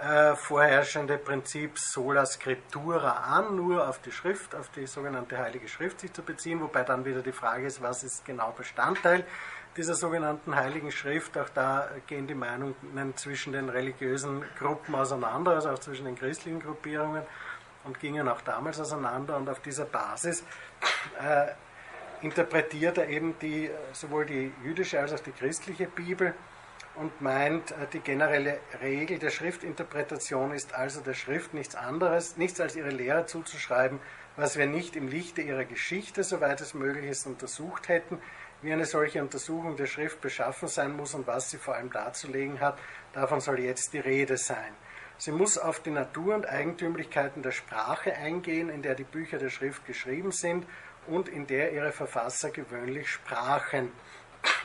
[0.00, 6.00] äh, vorherrschende Prinzip sola scriptura an, nur auf die Schrift, auf die sogenannte Heilige Schrift
[6.00, 9.24] sich zu beziehen, wobei dann wieder die Frage ist, was ist genau Bestandteil
[9.76, 11.38] dieser sogenannten Heiligen Schrift.
[11.38, 12.74] Auch da gehen die Meinungen
[13.16, 17.22] zwischen den religiösen Gruppen auseinander, also auch zwischen den christlichen Gruppierungen
[17.84, 20.42] und gingen auch damals auseinander und auf dieser Basis
[21.20, 21.46] äh,
[22.22, 26.34] interpretiert er eben die, sowohl die jüdische als auch die christliche Bibel
[26.96, 32.60] und meint, äh, die generelle Regel der Schriftinterpretation ist also der Schrift nichts anderes, nichts
[32.60, 34.00] als ihre Lehre zuzuschreiben,
[34.36, 38.18] was wir nicht im Lichte ihrer Geschichte, soweit es möglich ist, untersucht hätten,
[38.62, 42.60] wie eine solche Untersuchung der Schrift beschaffen sein muss und was sie vor allem darzulegen
[42.60, 42.78] hat,
[43.12, 44.72] davon soll jetzt die Rede sein.
[45.16, 49.50] Sie muss auf die Natur und Eigentümlichkeiten der Sprache eingehen, in der die Bücher der
[49.50, 50.66] Schrift geschrieben sind
[51.06, 53.92] und in der ihre Verfasser gewöhnlich sprachen.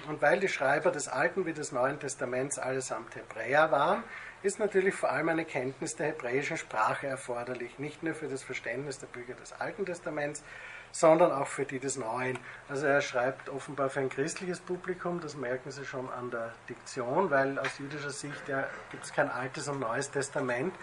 [0.08, 4.04] Und weil die Schreiber des Alten wie des Neuen Testaments allesamt Hebräer waren,
[4.42, 9.00] ist natürlich vor allem eine Kenntnis der hebräischen Sprache erforderlich, nicht nur für das Verständnis
[9.00, 10.44] der Bücher des Alten Testaments,
[10.92, 12.38] sondern auch für die des Neuen.
[12.68, 17.30] Also er schreibt offenbar für ein christliches Publikum, das merken Sie schon an der Diktion,
[17.30, 20.74] weil aus jüdischer Sicht ja, gibt es kein altes und neues Testament.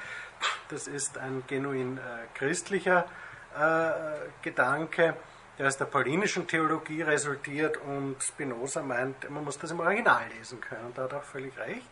[0.69, 2.01] Das ist ein genuin äh,
[2.35, 3.07] christlicher
[3.59, 3.91] äh,
[4.43, 5.17] Gedanke,
[5.59, 10.61] der aus der paulinischen Theologie resultiert und Spinoza meint, man muss das im Original lesen
[10.61, 10.87] können.
[10.87, 11.89] Und da hat er auch völlig recht.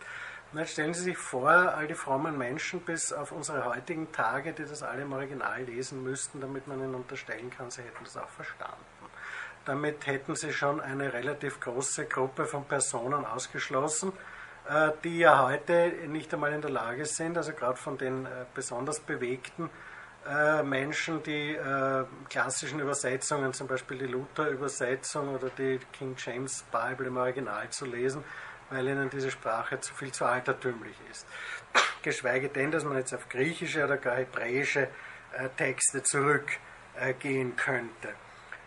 [0.57, 4.65] Jetzt stellen Sie sich vor, all die frommen Menschen bis auf unsere heutigen Tage, die
[4.65, 8.29] das alle im Original lesen müssten, damit man ihnen unterstellen kann, sie hätten das auch
[8.29, 8.77] verstanden.
[9.65, 14.13] Damit hätten sie schon eine relativ große Gruppe von Personen ausgeschlossen,
[14.69, 18.45] äh, die ja heute nicht einmal in der Lage sind, also gerade von den äh,
[18.55, 19.71] besonders bewegten
[20.29, 21.59] äh, Menschen, die
[22.31, 28.23] klassischen Übersetzungen, zum Beispiel die Luther-Übersetzung oder die King James Bible im Original zu lesen,
[28.71, 31.27] weil ihnen diese Sprache zu viel zu altertümlich ist.
[32.03, 34.89] Geschweige denn, dass man jetzt auf griechische oder gar hebräische
[35.57, 38.15] Texte zurückgehen könnte.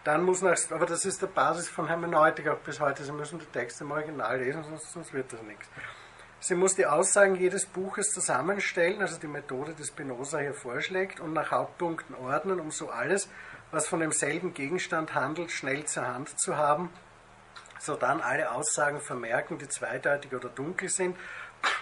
[0.04, 3.04] Dann muss nach, aber das ist der Basis von Hermeneutik auch bis heute.
[3.04, 5.68] Sie müssen die Texte im Original lesen, sonst, sonst wird das nichts.
[6.40, 11.34] Sie muss die Aussagen jedes Buches zusammenstellen, also die Methode, die Spinoza hier vorschlägt, und
[11.34, 13.28] nach Hauptpunkten ordnen, um so alles,
[13.72, 16.90] was von demselben Gegenstand handelt, schnell zur Hand zu haben,
[17.88, 21.18] so dann alle Aussagen vermerken, die zweideutig oder dunkel sind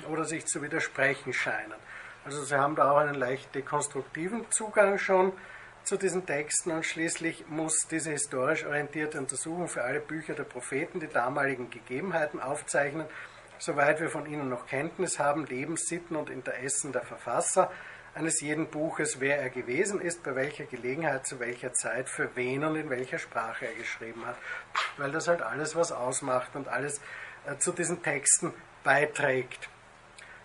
[0.09, 1.73] oder sich zu widersprechen scheinen.
[2.23, 5.33] Also Sie haben da auch einen leicht dekonstruktiven Zugang schon
[5.83, 10.99] zu diesen Texten und schließlich muss diese historisch orientierte Untersuchung für alle Bücher der Propheten
[10.99, 13.05] die damaligen Gegebenheiten aufzeichnen,
[13.59, 17.71] soweit wir von ihnen noch Kenntnis haben, Lebenssitten und Interessen der Verfasser
[18.15, 22.63] eines jeden Buches, wer er gewesen ist, bei welcher Gelegenheit, zu welcher Zeit, für wen
[22.63, 24.38] und in welcher Sprache er geschrieben hat,
[24.97, 27.01] weil das halt alles was ausmacht und alles
[27.45, 29.69] äh, zu diesen Texten beiträgt.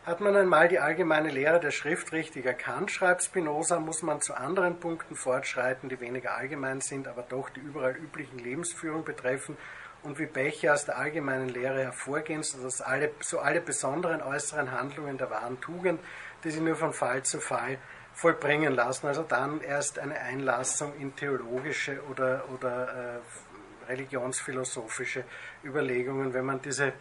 [0.05, 4.35] Hat man einmal die allgemeine Lehre der Schrift richtig erkannt, schreibt Spinoza, muss man zu
[4.35, 9.57] anderen Punkten fortschreiten, die weniger allgemein sind, aber doch die überall üblichen Lebensführung betreffen
[10.03, 15.19] und wie Becher aus der allgemeinen Lehre hervorgehen, sodass alle, so alle besonderen äußeren Handlungen
[15.19, 16.01] der wahren Tugend,
[16.45, 17.79] die sie nur von Fall zu Fall
[18.13, 19.07] vollbringen lassen.
[19.07, 25.25] Also dann erst eine Einlassung in theologische oder, oder äh, religionsphilosophische
[25.65, 26.93] Überlegungen, wenn man diese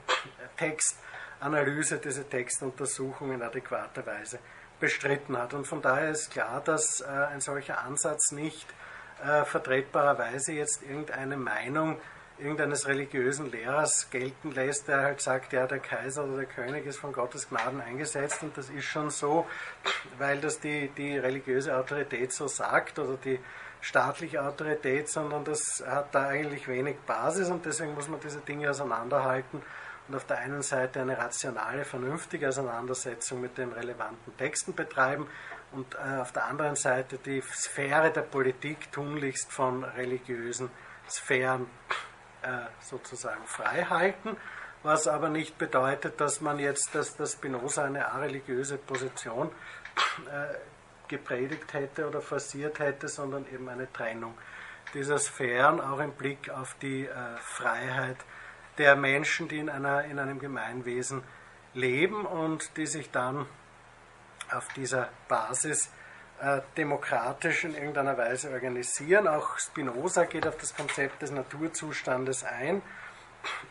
[0.57, 0.97] Text
[1.39, 4.39] Analyse diese Textuntersuchungen in adäquater Weise
[4.79, 5.53] bestritten hat.
[5.53, 8.67] Und von daher ist klar, dass äh, ein solcher Ansatz nicht
[9.23, 11.99] äh, vertretbarerweise jetzt irgendeine Meinung
[12.39, 16.99] irgendeines religiösen Lehrers gelten lässt, der halt sagt, ja, der Kaiser oder der König ist
[16.99, 19.45] von Gottes Gnaden eingesetzt und das ist schon so,
[20.17, 23.39] weil das die, die religiöse Autorität so sagt oder die
[23.81, 28.69] staatliche Autorität, sondern das hat da eigentlich wenig Basis und deswegen muss man diese Dinge
[28.69, 29.61] auseinanderhalten
[30.07, 35.27] und auf der einen Seite eine rationale, vernünftige Auseinandersetzung mit den relevanten Texten betreiben
[35.71, 40.69] und äh, auf der anderen Seite die Sphäre der Politik tunlichst von religiösen
[41.07, 41.67] Sphären
[42.81, 44.37] sozusagen frei halten,
[44.83, 49.51] was aber nicht bedeutet, dass man jetzt, dass das Spinoza eine areligiöse Position
[50.27, 50.55] äh,
[51.07, 54.37] gepredigt hätte oder forciert hätte, sondern eben eine Trennung
[54.93, 58.17] dieser Sphären, auch im Blick auf die äh, Freiheit
[58.77, 61.23] der Menschen, die in, einer, in einem Gemeinwesen
[61.73, 63.45] leben und die sich dann
[64.51, 65.91] auf dieser Basis
[66.41, 69.27] äh, demokratisch in irgendeiner Weise organisieren.
[69.27, 72.81] Auch Spinoza geht auf das Konzept des Naturzustandes ein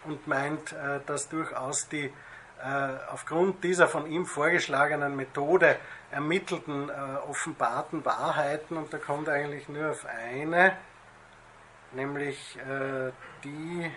[0.04, 5.76] und meint, äh, dass durchaus die äh, aufgrund dieser von ihm vorgeschlagenen Methode
[6.11, 6.90] ermittelten,
[7.28, 10.72] offenbarten Wahrheiten, und da kommt eigentlich nur auf eine,
[11.92, 12.59] nämlich
[13.44, 13.90] die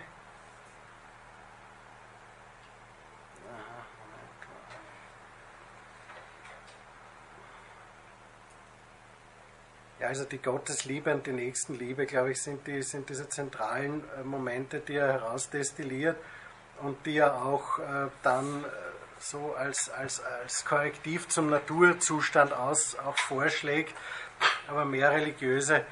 [10.02, 14.24] Ja, also die Gottesliebe und die Nächstenliebe, glaube ich, sind, die, sind diese zentralen äh,
[14.24, 16.16] Momente, die er herausdestilliert
[16.80, 18.68] und die er auch äh, dann äh,
[19.20, 23.94] so als, als, als Korrektiv zum Naturzustand aus auch vorschlägt,
[24.66, 25.84] aber mehr religiöse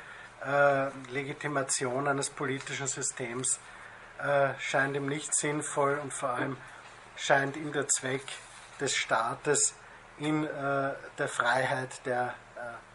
[1.11, 3.61] Legitimation eines politischen Systems
[4.59, 6.57] scheint ihm nicht sinnvoll und vor allem
[7.14, 8.25] scheint ihm der Zweck
[8.81, 9.75] des Staates
[10.18, 12.35] in der Freiheit der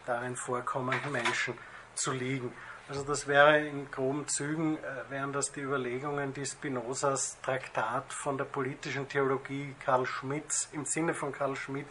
[0.06, 1.54] darin vorkommenden Menschen
[1.94, 2.52] zu liegen.
[2.88, 8.38] Also das wäre in groben Zügen, äh, wären das die Überlegungen, die Spinozas Traktat von
[8.38, 11.86] der politischen Theologie Karl Schmidts im Sinne von Karl Schmidt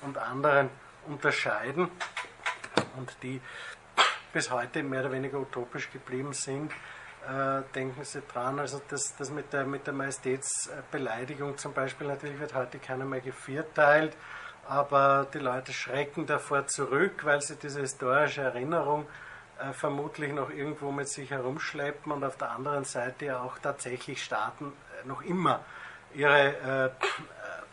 [0.00, 0.70] und anderen
[1.06, 1.88] unterscheiden
[2.96, 3.40] und die
[4.32, 6.72] bis heute mehr oder weniger utopisch geblieben sind.
[7.28, 12.40] Äh, denken Sie dran, also das, das mit, der, mit der Majestätsbeleidigung zum Beispiel, natürlich
[12.40, 14.16] wird heute keiner mehr gevierteilt
[14.70, 19.04] aber die Leute schrecken davor zurück, weil sie diese historische Erinnerung
[19.58, 24.22] äh, vermutlich noch irgendwo mit sich herumschleppen und auf der anderen Seite ja auch tatsächlich
[24.22, 25.64] Staaten äh, noch immer
[26.14, 26.90] ihre äh,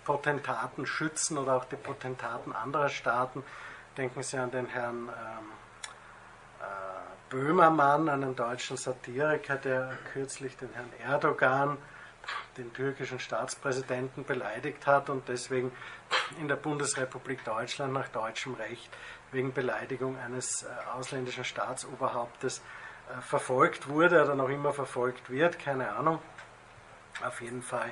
[0.06, 3.44] Potentaten schützen oder auch die Potentaten anderer Staaten.
[3.96, 5.52] Denken Sie an den Herrn ähm,
[6.62, 11.78] äh, Böhmermann, einen deutschen Satiriker, der kürzlich den Herrn Erdogan
[12.58, 15.72] den türkischen Staatspräsidenten beleidigt hat und deswegen
[16.40, 18.90] in der Bundesrepublik Deutschland nach deutschem Recht
[19.32, 25.90] wegen Beleidigung eines äh, ausländischen Staatsoberhauptes äh, verfolgt wurde oder noch immer verfolgt wird, keine
[25.96, 26.20] Ahnung.
[27.24, 27.92] Auf jeden Fall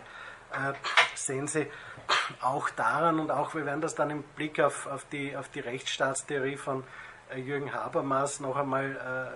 [0.52, 0.74] äh,
[1.16, 1.68] sehen Sie
[2.42, 5.60] auch daran und auch wir werden das dann im Blick auf, auf, die, auf die
[5.60, 6.84] Rechtsstaatstheorie von
[7.36, 9.34] Jürgen Habermas noch einmal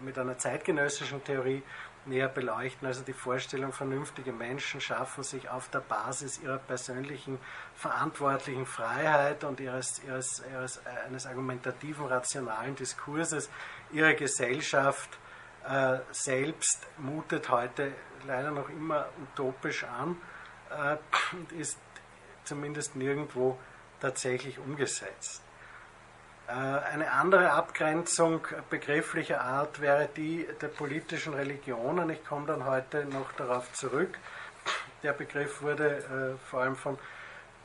[0.00, 1.62] mit einer zeitgenössischen Theorie
[2.08, 2.86] näher beleuchten.
[2.86, 7.38] Also die Vorstellung, vernünftige Menschen schaffen sich auf der Basis ihrer persönlichen
[7.74, 13.50] verantwortlichen Freiheit und ihres, ihres, ihres eines argumentativen, rationalen Diskurses
[13.92, 15.18] ihre Gesellschaft
[15.68, 17.92] äh, selbst mutet heute
[18.26, 20.16] leider noch immer utopisch an
[20.70, 20.96] äh,
[21.36, 21.78] und ist
[22.44, 23.58] zumindest nirgendwo
[24.00, 25.42] tatsächlich umgesetzt.
[26.48, 32.08] Äh, eine andere Abgrenzung begrifflicher Art wäre die der politischen Religionen.
[32.08, 34.18] Ich komme dann heute noch darauf zurück.
[35.02, 36.98] Der Begriff wurde äh, vor allem von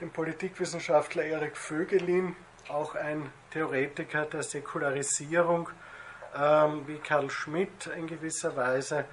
[0.01, 2.35] dem Politikwissenschaftler Erik Vögelin,
[2.67, 5.69] auch ein Theoretiker der Säkularisierung,
[6.35, 9.05] ähm, wie Karl Schmidt in gewisser Weise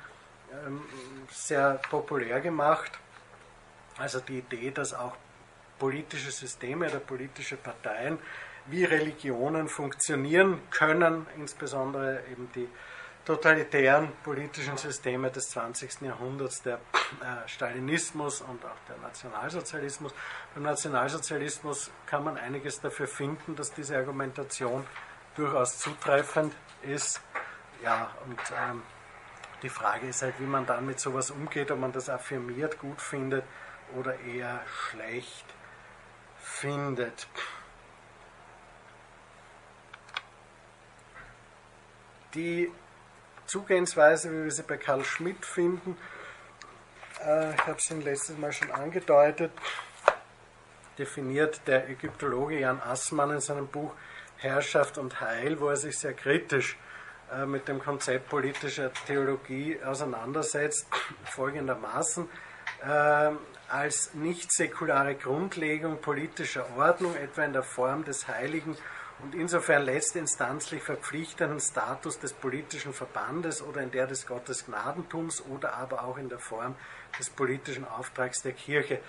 [0.66, 0.82] ähm,
[1.30, 2.90] sehr populär gemacht.
[3.98, 5.14] Also die Idee, dass auch
[5.78, 8.18] politische Systeme oder politische Parteien
[8.66, 12.68] wie Religionen funktionieren können, insbesondere eben die
[13.24, 16.00] totalitären politischen Systeme des 20.
[16.02, 20.14] Jahrhunderts, der äh, Stalinismus und auch der Nationalsozialismus.
[20.54, 24.84] Beim Nationalsozialismus kann man einiges dafür finden, dass diese Argumentation
[25.36, 27.20] durchaus zutreffend ist.
[27.82, 28.82] Ja, und ähm,
[29.62, 33.00] die Frage ist halt, wie man dann mit sowas umgeht, ob man das affirmiert, gut
[33.00, 33.44] findet
[33.94, 35.44] oder eher schlecht
[36.38, 37.28] findet.
[42.34, 42.70] Die
[43.46, 45.96] Zugehensweise, wie wir sie bei Karl Schmidt finden,
[47.26, 49.50] äh, ich habe es Ihnen letztes Mal schon angedeutet,
[50.96, 53.92] definiert der Ägyptologe Jan Assmann in seinem Buch
[54.36, 56.78] Herrschaft und Heil, wo er sich sehr kritisch
[57.32, 60.86] äh, mit dem Konzept politischer Theologie auseinandersetzt,
[61.24, 62.28] folgendermaßen.
[62.82, 63.32] Äh,
[63.68, 68.76] als nicht säkulare Grundlegung politischer Ordnung, etwa in der Form des heiligen
[69.22, 75.74] und insofern letztinstanzlich verpflichtenden Status des politischen Verbandes oder in der des Gottes Gnadentums oder
[75.74, 76.74] aber auch in der Form
[77.18, 79.00] des politischen Auftrags der Kirche.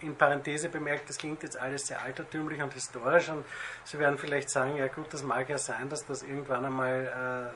[0.00, 3.44] In Parenthese bemerkt, das klingt jetzt alles sehr altertümlich und historisch und
[3.84, 7.52] Sie werden vielleicht sagen, ja gut, das mag ja sein, dass das irgendwann einmal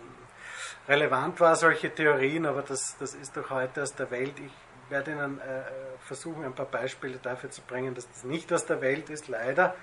[0.88, 4.34] äh, relevant war, solche Theorien, aber das, das ist doch heute aus der Welt.
[4.38, 4.52] Ich
[4.90, 5.62] werde Ihnen äh,
[6.00, 9.74] versuchen, ein paar Beispiele dafür zu bringen, dass das nicht aus der Welt ist, leider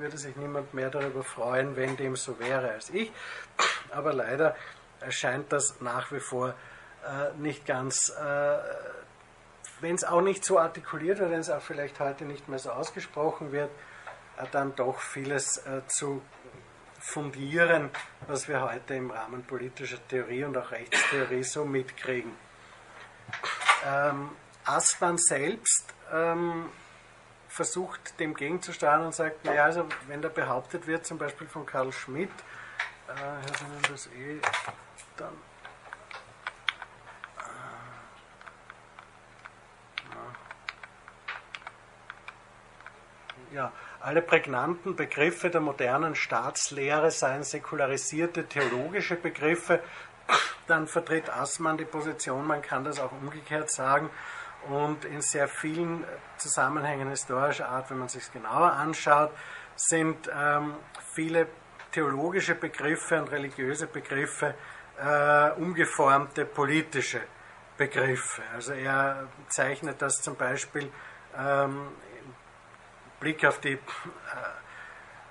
[0.00, 3.12] würde sich niemand mehr darüber freuen, wenn dem so wäre als ich.
[3.90, 4.56] Aber leider
[5.00, 6.54] erscheint das nach wie vor
[7.04, 8.58] äh, nicht ganz, äh,
[9.80, 12.70] wenn es auch nicht so artikuliert wird, wenn es auch vielleicht heute nicht mehr so
[12.70, 13.70] ausgesprochen wird,
[14.36, 16.22] äh, dann doch vieles äh, zu
[17.00, 17.90] fundieren,
[18.26, 22.32] was wir heute im Rahmen politischer Theorie und auch Rechtstheorie so mitkriegen.
[23.86, 24.30] Ähm,
[24.64, 26.68] Aspern selbst ähm,
[27.50, 31.92] versucht dem gegenzusteuern und sagt, naja, also wenn da behauptet wird, zum Beispiel von Karl
[31.92, 32.30] Schmidt,
[33.08, 34.40] äh, habe Ihnen das eh
[35.16, 35.34] dann
[43.50, 49.82] äh, ja, alle prägnanten Begriffe der modernen Staatslehre seien säkularisierte theologische Begriffe,
[50.68, 54.08] dann vertritt Assmann die Position, man kann das auch umgekehrt sagen,
[54.68, 56.04] und in sehr vielen
[56.36, 59.30] Zusammenhängen historischer Art, wenn man sich genauer anschaut,
[59.76, 60.74] sind ähm,
[61.14, 61.48] viele
[61.92, 64.54] theologische Begriffe und religiöse Begriffe
[64.98, 67.20] äh, umgeformte politische
[67.76, 68.42] Begriffe.
[68.54, 70.90] Also er zeichnet das zum Beispiel
[71.36, 71.88] ähm,
[72.22, 72.34] im
[73.18, 73.78] Blick auf die äh,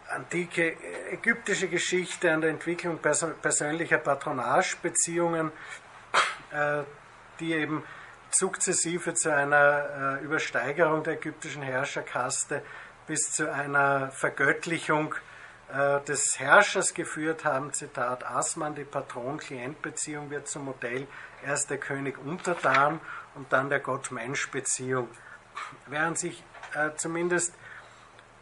[0.10, 0.76] antike
[1.12, 5.52] ägyptische Geschichte an der Entwicklung persönlicher Patronagebeziehungen,
[6.52, 6.84] äh,
[7.40, 7.84] die eben
[8.32, 12.62] sukzessive zu einer äh, Übersteigerung der ägyptischen Herrscherkaste
[13.08, 15.16] bis zu einer Vergöttlichung
[15.74, 17.74] äh, des Herrschers geführt haben.
[17.74, 21.08] Zitat Asman, die Patron-Klient-Beziehung wird zum Modell
[21.46, 23.00] erst der König untertan
[23.36, 25.10] und dann der Gott-Mensch-Beziehung.
[25.88, 26.44] Während sich
[26.74, 27.54] äh, zumindest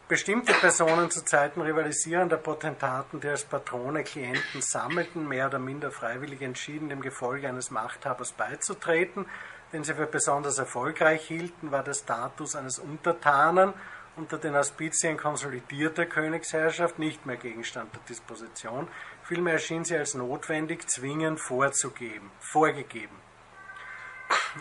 [0.08, 6.40] bestimmte Personen zu Zeiten rivalisierender Potentaten, die als Patrone Klienten sammelten, mehr oder minder freiwillig
[6.40, 9.26] entschieden, dem Gefolge eines Machthabers beizutreten,
[9.72, 13.74] den sie für besonders erfolgreich hielten, war der Status eines Untertanen
[14.16, 18.88] unter den Auspizien konsolidierter Königsherrschaft nicht mehr Gegenstand der Disposition.
[19.22, 23.16] Vielmehr erschien sie als notwendig, zwingend vorzugeben, vorgegeben.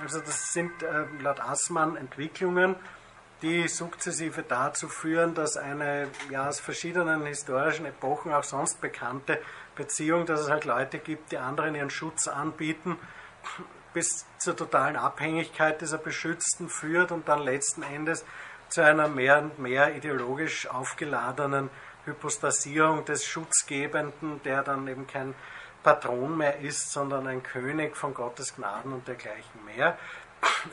[0.01, 2.76] Also das sind äh, laut Assmann Entwicklungen,
[3.41, 9.39] die sukzessive dazu führen, dass eine ja, aus verschiedenen historischen Epochen auch sonst bekannte
[9.76, 12.97] Beziehung, dass es halt Leute gibt, die anderen ihren Schutz anbieten,
[13.98, 18.24] bis zur totalen Abhängigkeit dieser Beschützten führt und dann letzten Endes
[18.70, 21.72] zu einer mehr und mehr ideologisch aufgeladenen
[22.06, 25.34] Hypostasierung des Schutzgebenden, der dann eben kein
[25.82, 29.98] Patron mehr ist, sondern ein König von Gottes Gnaden und dergleichen mehr.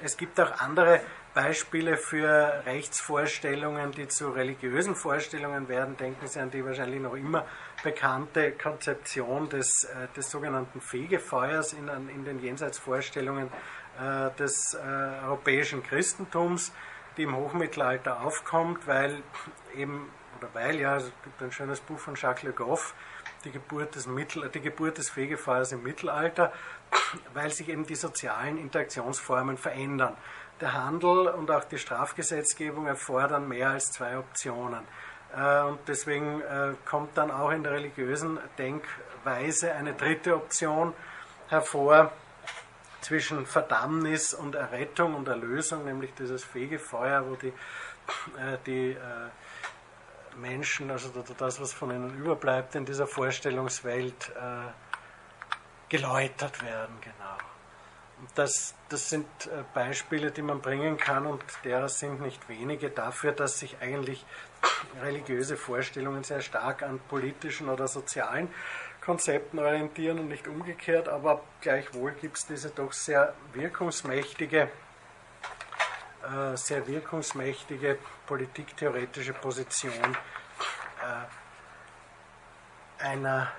[0.02, 1.00] Es gibt auch andere
[1.32, 5.96] Beispiele für Rechtsvorstellungen, die zu religiösen Vorstellungen werden.
[5.96, 7.46] Denken Sie an die wahrscheinlich noch immer
[7.84, 13.48] bekannte Konzeption des, äh, des sogenannten Fegefeuers in, in den Jenseitsvorstellungen
[14.00, 14.78] äh, des äh,
[15.24, 16.72] europäischen Christentums,
[17.16, 19.22] die im Hochmittelalter aufkommt, weil
[19.76, 22.94] eben, oder weil ja, es gibt ein schönes Buch von Jacques Le Goff,
[23.44, 26.52] die Geburt des, Mittel, die Geburt des Fegefeuers im Mittelalter,
[27.34, 30.16] weil sich eben die sozialen Interaktionsformen verändern.
[30.60, 34.84] Der Handel und auch die Strafgesetzgebung erfordern mehr als zwei Optionen.
[35.36, 40.94] Äh, und deswegen äh, kommt dann auch in der religiösen Denkweise eine dritte Option
[41.48, 42.12] hervor
[43.00, 48.96] zwischen Verdammnis und Errettung und Erlösung, nämlich dieses Fegefeuer, wo die, äh, die
[50.36, 54.32] Menschen, also das, was von ihnen überbleibt in dieser Vorstellungswelt,
[55.88, 57.36] geläutert werden, genau.
[58.34, 59.26] Das, das sind
[59.74, 64.26] Beispiele, die man bringen kann und derer sind nicht wenige dafür, dass sich eigentlich
[65.02, 68.48] religiöse Vorstellungen sehr stark an politischen oder sozialen
[69.00, 74.70] Konzepten orientieren und nicht umgekehrt, aber gleichwohl gibt es diese doch sehr wirkungsmächtige,
[76.22, 80.16] äh, sehr wirkungsmächtige politiktheoretische Position
[81.02, 81.26] äh,
[83.04, 83.52] einer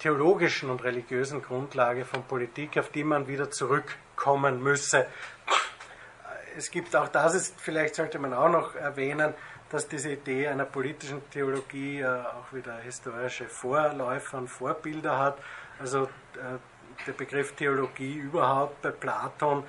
[0.00, 5.06] theologischen und religiösen Grundlage von Politik, auf die man wieder zurückkommen müsse.
[6.56, 9.34] Es gibt auch das, ist, vielleicht sollte man auch noch erwähnen,
[9.70, 15.38] dass diese Idee einer politischen Theologie äh, auch wieder historische Vorläufer und Vorbilder hat.
[15.78, 16.58] Also äh,
[17.06, 19.64] der Begriff Theologie überhaupt bei Platon,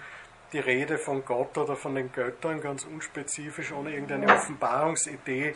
[0.54, 5.56] die Rede von Gott oder von den Göttern, ganz unspezifisch, ohne irgendeine Offenbarungsidee,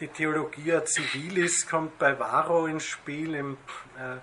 [0.00, 3.56] die Theologia Civilis kommt bei Varro ins Spiel im
[3.96, 4.18] äh,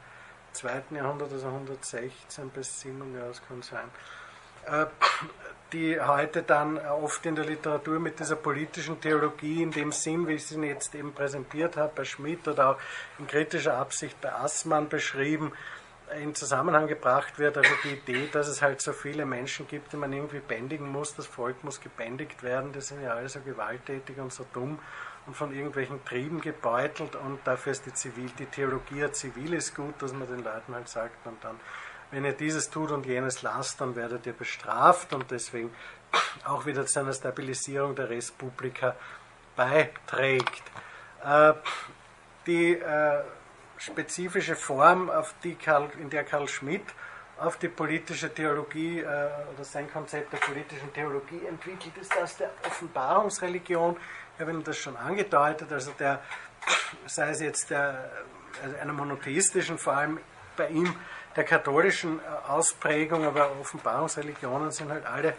[0.51, 3.89] zweiten Jahrhundert, also 116 bis 7, ja, das kann sein.
[4.67, 4.85] Äh,
[5.73, 10.33] die heute dann oft in der Literatur mit dieser politischen Theologie in dem Sinn, wie
[10.33, 12.77] ich sie jetzt eben präsentiert habe, bei Schmidt oder auch
[13.17, 15.51] in kritischer Absicht bei Assmann beschrieben,
[16.21, 19.97] in Zusammenhang gebracht wird, also die Idee, dass es halt so viele Menschen gibt, die
[19.97, 24.19] man irgendwie bändigen muss, das Volk muss gebändigt werden, die sind ja alle so gewalttätig
[24.19, 24.79] und so dumm
[25.25, 29.95] und von irgendwelchen Trieben gebeutelt und dafür ist die, Zivil, die Theologie zivil ist gut,
[29.99, 31.59] dass man den Leuten halt sagt und dann,
[32.13, 35.73] wenn ihr dieses tut und jenes lasst, dann werdet ihr bestraft und deswegen
[36.45, 38.95] auch wieder zu einer Stabilisierung der Respublika
[39.55, 40.63] beiträgt.
[41.25, 41.53] Äh,
[42.45, 43.23] die äh,
[43.77, 45.11] spezifische Form,
[45.63, 46.85] Karl, in der Karl Schmidt
[47.39, 52.51] auf die politische Theologie äh, oder sein Konzept der politischen Theologie entwickelt, ist das der
[52.65, 53.97] Offenbarungsreligion,
[54.35, 56.21] ich habe Ihnen das schon angedeutet, also der,
[57.07, 58.11] sei es jetzt der,
[58.63, 60.19] also einer monotheistischen, vor allem
[60.55, 60.95] bei ihm
[61.35, 65.33] der katholischen äh, Ausprägung, aber Offenbarungsreligionen sind halt alle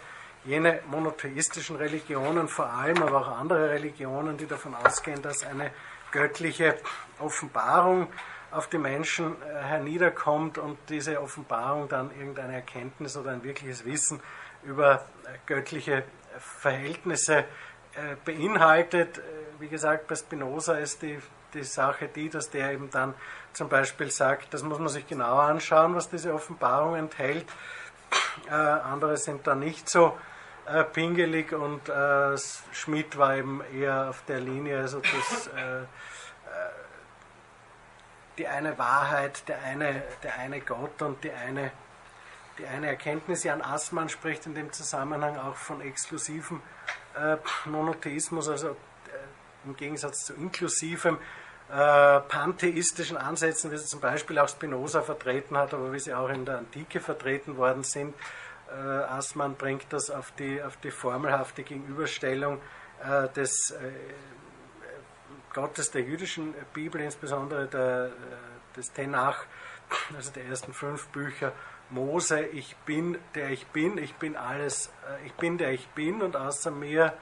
[0.45, 5.71] jene monotheistischen Religionen, vor allem aber auch andere Religionen, die davon ausgehen, dass eine
[6.11, 6.77] göttliche
[7.19, 8.09] Offenbarung
[8.51, 14.21] auf die Menschen äh, herniederkommt und diese Offenbarung dann irgendeine Erkenntnis oder ein wirkliches Wissen
[14.65, 16.05] über äh, göttliche
[16.39, 17.45] Verhältnisse
[18.25, 19.23] beinhaltet.
[19.61, 21.17] Wie gesagt, bei Spinoza ist die,
[21.55, 23.15] die Sache die, dass der eben dann
[23.53, 27.47] zum Beispiel sagt, das muss man sich genauer anschauen, was diese Offenbarung enthält.
[28.49, 30.17] Äh, andere sind da nicht so
[30.67, 32.37] äh, pingelig und äh,
[32.73, 35.85] Schmidt war eben eher auf der Linie, also das, äh,
[38.39, 41.71] die eine Wahrheit, der eine, der eine Gott und die eine,
[42.59, 43.45] die eine Erkenntnis.
[43.45, 46.61] Jan Assmann spricht in dem Zusammenhang auch von exklusiven
[47.15, 47.37] äh,
[47.67, 51.19] Monotheismus, also äh, im Gegensatz zu inklusivem
[51.75, 56.29] äh, pantheistischen Ansätzen, wie sie zum Beispiel auch Spinoza vertreten hat, aber wie sie auch
[56.29, 58.15] in der Antike vertreten worden sind.
[58.71, 62.61] Äh, Assmann bringt das auf die, auf die formelhafte Gegenüberstellung
[63.03, 63.91] äh, des äh,
[65.53, 68.11] Gottes der jüdischen Bibel, insbesondere der,
[68.77, 69.45] des Tenach,
[70.17, 71.53] also der ersten fünf Bücher,
[71.91, 76.23] Mose, ich bin, der ich bin, ich bin alles, äh, ich bin, der ich bin
[76.23, 77.15] und außer mir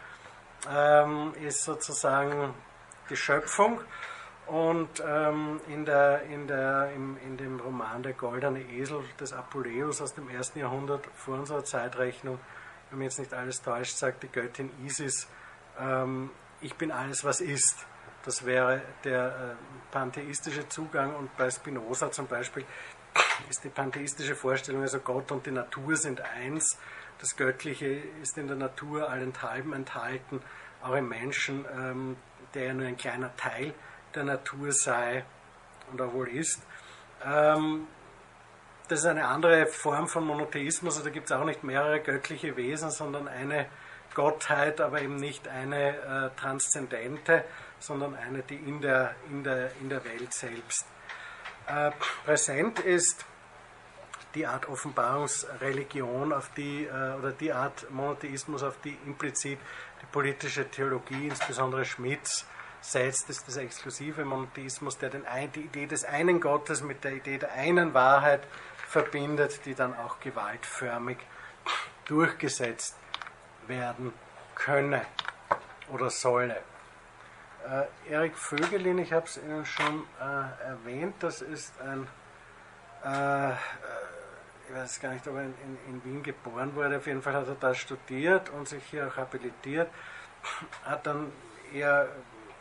[0.70, 2.54] ähm, ist sozusagen
[3.08, 3.80] die Schöpfung.
[4.46, 10.02] Und ähm, in, der, in, der, im, in dem Roman Der goldene Esel des Apuleius
[10.02, 12.38] aus dem ersten Jahrhundert vor unserer Zeitrechnung,
[12.90, 15.28] wenn mir jetzt nicht alles täuscht, sagt die Göttin Isis
[15.78, 16.30] ähm,
[16.60, 17.86] ich bin alles, was ist.
[18.24, 22.64] Das wäre der äh, pantheistische Zugang und bei Spinoza zum Beispiel
[23.50, 26.78] ist die pantheistische Vorstellung, also Gott und die Natur sind eins.
[27.18, 27.86] Das Göttliche
[28.22, 30.40] ist in der Natur allenthalben enthalten,
[30.82, 32.16] auch im Menschen, ähm,
[32.54, 33.74] der ja nur ein kleiner Teil
[34.14, 35.24] der Natur sei
[35.90, 36.62] und auch wohl ist.
[37.24, 37.86] Ähm,
[38.88, 42.56] das ist eine andere Form von Monotheismus, also da gibt es auch nicht mehrere göttliche
[42.56, 43.66] Wesen, sondern eine
[44.14, 47.44] Gottheit, aber eben nicht eine äh, transzendente,
[47.78, 50.86] sondern eine, die in der, in der, in der Welt selbst
[51.66, 51.90] äh,
[52.24, 53.24] präsent ist.
[54.34, 59.58] Die Art Offenbarungsreligion, auf die, äh, oder die Art Monotheismus, auf die implizit
[60.00, 62.46] die politische Theologie, insbesondere Schmitz,
[62.82, 65.24] setzt, ist das exklusive Monotheismus, der den,
[65.54, 68.42] die Idee des einen Gottes mit der Idee der einen Wahrheit
[68.88, 71.18] verbindet, die dann auch gewaltförmig
[72.04, 72.96] durchgesetzt
[73.66, 74.12] werden
[74.54, 75.06] könne
[75.90, 76.56] oder solle.
[77.66, 82.08] Äh, Erik Vögelin, ich habe es Ihnen schon äh, erwähnt, das ist ein,
[83.04, 87.22] äh, ich weiß gar nicht, ob er in, in, in, Wien geboren wurde, auf jeden
[87.22, 89.88] Fall hat er da studiert und sich hier auch habilitiert,
[90.84, 91.30] hat dann
[91.72, 92.08] eher,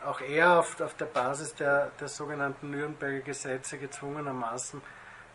[0.04, 4.80] auch er auf, auf der Basis der, der sogenannten Nürnberger Gesetze gezwungenermaßen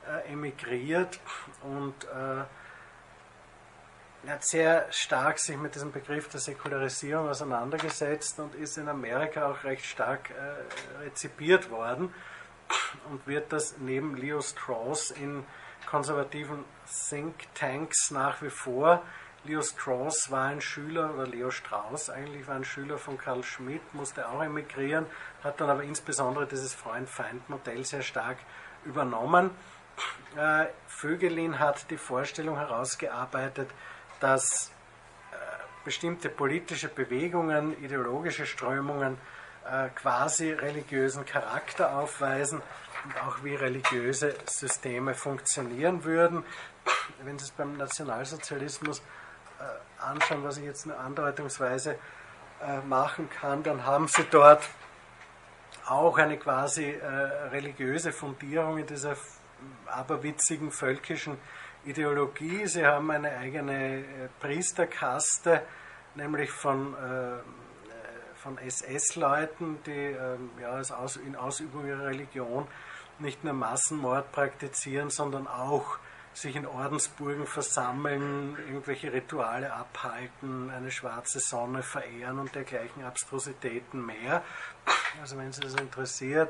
[0.07, 1.19] äh, emigriert
[1.63, 2.43] und äh,
[4.29, 9.63] hat sehr stark sich mit diesem Begriff der Säkularisierung auseinandergesetzt und ist in Amerika auch
[9.63, 12.13] recht stark äh, rezipiert worden
[13.09, 15.45] und wird das neben Leo Strauss in
[15.85, 16.65] konservativen
[17.09, 19.03] Thinktanks nach wie vor.
[19.47, 23.93] Leo Strauss war ein Schüler, oder Leo Strauss eigentlich war ein Schüler von Karl Schmidt,
[23.93, 25.05] musste auch emigrieren,
[25.41, 28.37] hat dann aber insbesondere dieses Freund-Feind-Modell sehr stark
[28.83, 29.51] übernommen.
[30.35, 33.69] Äh, Vögelin hat die Vorstellung herausgearbeitet,
[34.19, 34.69] dass
[35.31, 35.35] äh,
[35.85, 39.17] bestimmte politische Bewegungen, ideologische Strömungen
[39.65, 42.61] äh, quasi religiösen Charakter aufweisen
[43.05, 46.43] und auch wie religiöse Systeme funktionieren würden.
[47.23, 49.01] Wenn Sie es beim Nationalsozialismus
[49.99, 51.97] anschauen, was ich jetzt nur andeutungsweise
[52.87, 54.63] machen kann, dann haben Sie dort
[55.85, 56.89] auch eine quasi
[57.51, 59.15] religiöse Fundierung in dieser
[59.85, 61.37] aberwitzigen völkischen
[61.85, 62.65] Ideologie.
[62.67, 64.03] Sie haben eine eigene äh,
[64.39, 65.61] Priesterkaste,
[66.15, 67.37] nämlich von, äh,
[68.35, 70.81] von SS-Leuten, die äh, ja,
[71.25, 72.67] in Ausübung ihrer Religion
[73.19, 75.97] nicht nur Massenmord praktizieren, sondern auch
[76.37, 84.43] sich in Ordensburgen versammeln, irgendwelche Rituale abhalten, eine schwarze Sonne verehren und dergleichen Abstrusitäten mehr.
[85.19, 86.49] Also wenn Sie das interessiert,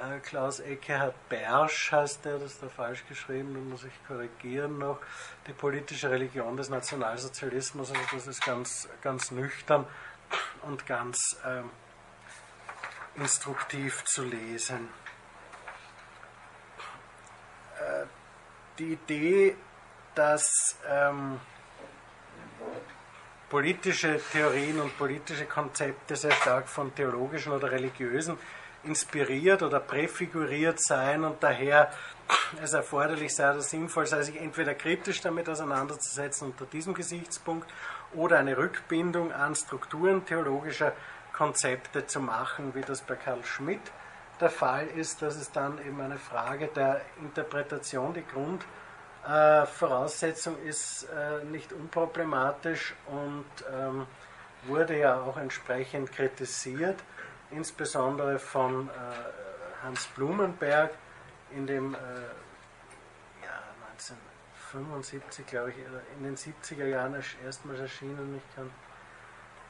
[0.00, 4.78] äh, Klaus Eckehard Bersch heißt der, das ist da falsch geschrieben, da muss ich korrigieren
[4.78, 4.98] noch.
[5.46, 9.86] Die politische Religion des Nationalsozialismus, also das ist ganz, ganz nüchtern
[10.62, 11.70] und ganz ähm,
[13.14, 14.88] instruktiv zu lesen.
[17.78, 18.06] Äh,
[18.78, 19.56] die Idee,
[20.14, 21.40] dass ähm,
[23.48, 28.38] politische Theorien und politische Konzepte sehr stark von theologischen oder religiösen
[28.84, 31.92] inspiriert oder präfiguriert sein und daher
[32.62, 37.68] es erforderlich sei oder sinnvoll sei, sich entweder kritisch damit auseinanderzusetzen unter diesem Gesichtspunkt
[38.14, 40.92] oder eine Rückbindung an Strukturen theologischer
[41.32, 43.80] Konzepte zu machen, wie das bei Karl Schmidt
[44.42, 45.22] der Fall ist.
[45.22, 48.12] Das ist dann eben eine Frage der Interpretation.
[48.12, 48.24] Die
[49.24, 54.06] Grundvoraussetzung äh, ist äh, nicht unproblematisch und ähm,
[54.64, 56.98] wurde ja auch entsprechend kritisiert
[57.52, 58.92] insbesondere von äh,
[59.84, 60.90] Hans Blumenberg
[61.50, 61.98] in dem äh,
[63.42, 63.60] ja,
[63.92, 65.76] 1975, glaube ich,
[66.18, 67.14] in den 70er Jahren
[67.44, 68.36] erstmals erschienen.
[68.36, 68.70] Ich kann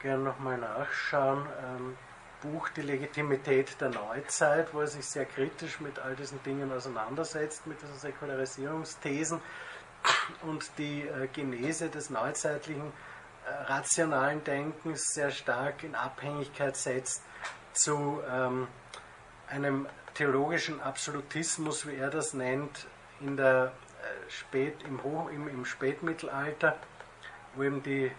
[0.01, 1.45] gerne nochmal nachschauen.
[1.61, 1.97] Ähm,
[2.43, 7.65] Buch Die Legitimität der Neuzeit, wo er sich sehr kritisch mit all diesen Dingen auseinandersetzt,
[7.65, 9.41] mit diesen Säkularisierungsthesen
[10.41, 12.91] und die äh, Genese des neuzeitlichen
[13.45, 17.23] äh, rationalen Denkens sehr stark in Abhängigkeit setzt
[17.71, 18.67] zu ähm,
[19.47, 22.87] einem theologischen Absolutismus, wie er das nennt,
[23.21, 23.71] in der,
[24.01, 26.77] äh, Spät, im, Hoch, im, im Spätmittelalter,
[27.55, 28.11] wo eben die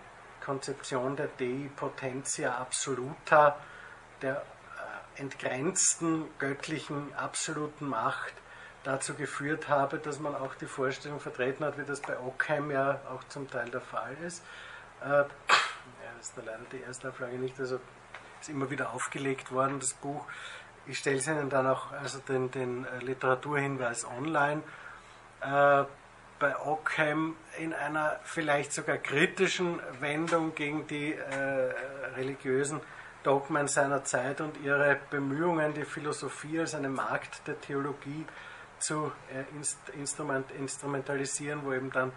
[0.43, 3.59] Konzeption der Dei Potentia Absoluta,
[4.25, 4.37] der
[5.17, 8.33] äh, entgrenzten göttlichen absoluten Macht,
[8.83, 13.01] dazu geführt habe, dass man auch die Vorstellung vertreten hat, wie das bei Ockheim ja
[13.11, 14.43] auch zum Teil der Fall ist.
[15.03, 15.25] Äh, ja,
[16.19, 17.81] das ist leider die erste Auflage nicht, also
[18.41, 20.27] ist immer wieder aufgelegt worden, das Buch.
[20.87, 24.63] Ich stelle es Ihnen dann auch also den, den äh, Literaturhinweis online.
[25.41, 25.85] Äh,
[26.39, 31.73] bei Ockham in einer vielleicht sogar kritischen Wendung gegen die äh,
[32.17, 32.81] religiösen
[33.25, 38.25] Dogmen seiner Zeit und ihre Bemühungen, die Philosophie als eine Markt der Theologie
[38.79, 42.13] zu äh, inst, instrument, instrumentalisieren, wo eben dann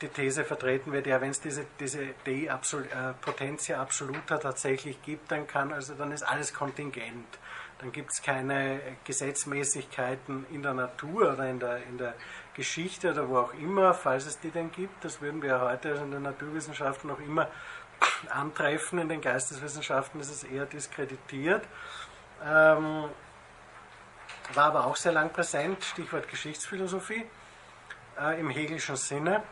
[0.00, 5.02] die These vertreten wird, ja, wenn es diese, diese De Absol äh, Potentia Absoluta tatsächlich
[5.02, 7.26] gibt, dann kann, also dann ist alles kontingent.
[7.78, 12.14] Dann gibt es keine Gesetzmäßigkeiten in der Natur oder in der, in der
[12.54, 15.04] Geschichte oder wo auch immer, falls es die denn gibt.
[15.04, 17.48] Das würden wir heute in den Naturwissenschaften noch immer
[18.30, 18.98] antreffen.
[18.98, 21.64] In den Geisteswissenschaften ist es eher diskreditiert.
[22.44, 23.04] Ähm,
[24.54, 27.24] war aber auch sehr lang präsent, Stichwort Geschichtsphilosophie,
[28.20, 29.42] äh, im Hegelschen Sinne.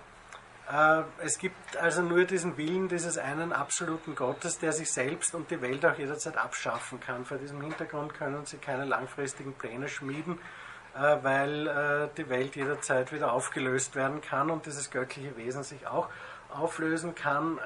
[0.71, 5.51] Äh, es gibt also nur diesen Willen dieses einen absoluten Gottes, der sich selbst und
[5.51, 7.25] die Welt auch jederzeit abschaffen kann.
[7.25, 10.39] Vor diesem Hintergrund können sie keine langfristigen Pläne schmieden,
[10.95, 15.87] äh, weil äh, die Welt jederzeit wieder aufgelöst werden kann und dieses göttliche Wesen sich
[15.87, 16.09] auch
[16.53, 17.59] auflösen kann.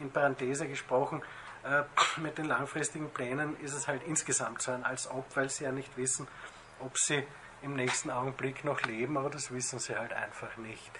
[0.00, 1.22] In Parenthese gesprochen,
[2.16, 5.72] mit den langfristigen Plänen ist es halt insgesamt so ein als ob, weil sie ja
[5.72, 6.26] nicht wissen,
[6.80, 7.22] ob sie
[7.62, 10.90] im nächsten Augenblick noch leben, aber das wissen sie halt einfach nicht.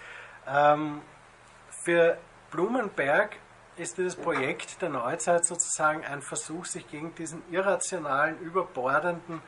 [0.47, 1.01] Ähm,
[1.85, 2.19] für
[2.51, 3.37] Blumenberg
[3.77, 9.41] ist dieses Projekt der Neuzeit sozusagen ein Versuch, sich gegen diesen irrationalen, überbordenden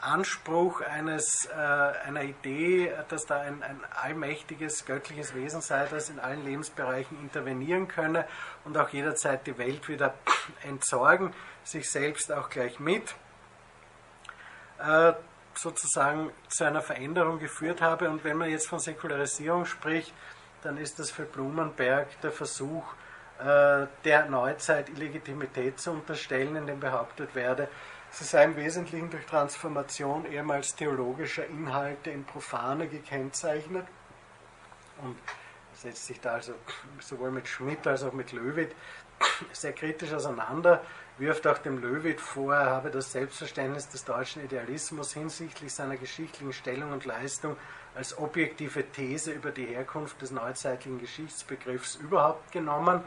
[0.00, 6.20] Anspruch eines, äh, einer Idee, dass da ein, ein, allmächtiges, göttliches Wesen sei, das in
[6.20, 8.26] allen Lebensbereichen intervenieren könne
[8.64, 10.14] und auch jederzeit die Welt wieder
[10.62, 11.32] entsorgen,
[11.62, 13.14] sich selbst auch gleich mit,
[14.78, 15.12] äh,
[15.54, 18.10] sozusagen zu einer Veränderung geführt habe.
[18.10, 20.12] Und wenn man jetzt von Säkularisierung spricht,
[20.62, 22.84] dann ist das für Blumenberg der Versuch,
[23.38, 27.68] äh, der Neuzeit Illegitimität zu unterstellen, in dem behauptet werde,
[28.14, 33.86] sie sei im Wesentlichen durch Transformation ehemals theologischer Inhalte in profane gekennzeichnet
[35.02, 35.16] und
[35.74, 36.54] setzt sich da also
[37.00, 38.74] sowohl mit Schmidt als auch mit Löwit
[39.52, 40.82] sehr kritisch auseinander,
[41.18, 46.52] wirft auch dem Löwit vor, er habe das Selbstverständnis des deutschen Idealismus hinsichtlich seiner geschichtlichen
[46.52, 47.56] Stellung und Leistung
[47.94, 53.02] als objektive These über die Herkunft des neuzeitlichen Geschichtsbegriffs überhaupt genommen.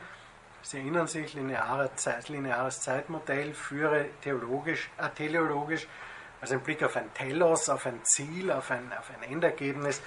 [0.62, 5.88] Sie erinnern sich, lineare Zeit, lineares Zeitmodell führe theologisch, äh, teleologisch,
[6.42, 10.02] also im Blick auf ein Telos, auf ein Ziel, auf ein, auf ein Endergebnis,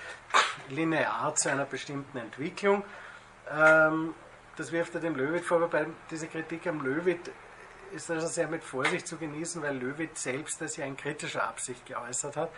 [0.68, 2.84] linear zu einer bestimmten Entwicklung.
[3.51, 4.14] Ähm,
[4.57, 7.30] das wirft er dem Löwit vor, wobei diese Kritik am Löwit
[7.92, 11.84] ist also sehr mit Vorsicht zu genießen, weil Löwit selbst das ja in kritischer Absicht
[11.86, 12.51] geäußert hat.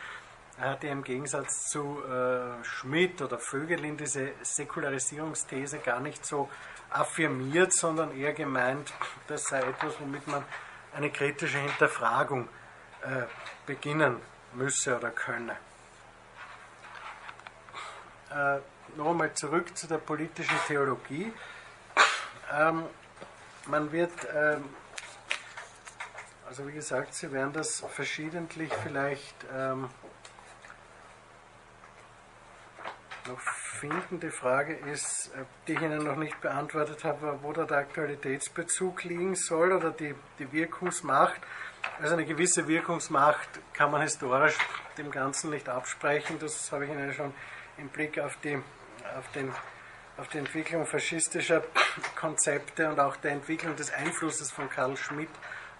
[0.58, 6.48] Er hatte im Gegensatz zu äh, Schmidt oder Vögelin diese Säkularisierungsthese gar nicht so
[6.90, 8.92] affirmiert, sondern eher gemeint,
[9.26, 10.44] das sei etwas, womit man
[10.94, 12.48] eine kritische Hinterfragung
[13.02, 13.22] äh,
[13.66, 14.16] beginnen
[14.52, 15.56] müsse oder könne.
[18.30, 18.58] Äh,
[18.96, 21.32] noch einmal zurück zu der politischen Theologie.
[22.52, 22.84] Ähm,
[23.66, 24.64] man wird, ähm,
[26.46, 29.88] also wie gesagt, Sie werden das verschiedentlich vielleicht ähm,
[33.28, 34.20] noch finden.
[34.20, 39.04] Die Frage ist, äh, die ich Ihnen noch nicht beantwortet habe, wo da der Aktualitätsbezug
[39.04, 41.40] liegen soll oder die, die Wirkungsmacht.
[42.00, 44.56] Also eine gewisse Wirkungsmacht kann man historisch
[44.98, 46.38] dem Ganzen nicht absprechen.
[46.38, 47.32] Das habe ich Ihnen schon
[47.78, 48.56] im Blick auf die,
[49.18, 49.52] auf den,
[50.16, 51.62] auf die Entwicklung faschistischer
[52.16, 55.30] Konzepte und auch der Entwicklung des Einflusses von Karl Schmidt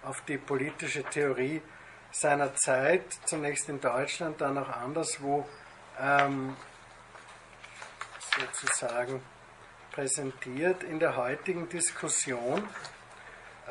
[0.03, 1.61] auf die politische Theorie
[2.11, 5.47] seiner Zeit, zunächst in Deutschland, dann auch anderswo,
[5.99, 6.55] ähm,
[8.39, 9.21] sozusagen
[9.91, 10.83] präsentiert.
[10.83, 12.67] In der heutigen Diskussion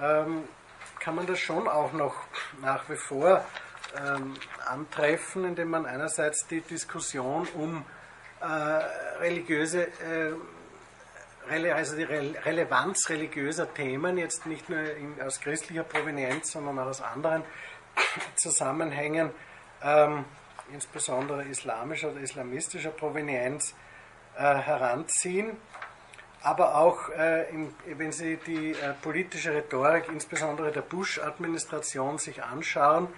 [0.00, 0.48] ähm,
[1.00, 2.14] kann man das schon auch noch
[2.60, 3.44] nach wie vor
[3.96, 4.34] ähm,
[4.66, 7.84] antreffen, indem man einerseits die Diskussion um
[8.40, 8.46] äh,
[9.20, 16.52] religiöse, äh, also die Re Relevanz religiöser Themen, jetzt nicht nur in, aus christlicher Provenienz,
[16.52, 17.42] sondern auch aus anderen
[18.36, 19.30] Zusammenhängen,
[19.82, 20.24] ähm,
[20.72, 23.74] insbesondere islamischer oder islamistischer Provenienz,
[24.40, 25.56] heranziehen.
[26.42, 27.44] Aber auch, äh,
[27.86, 33.08] wenn Sie die äh, politische Rhetorik, insbesondere der Bush-Administration, sich anschauen,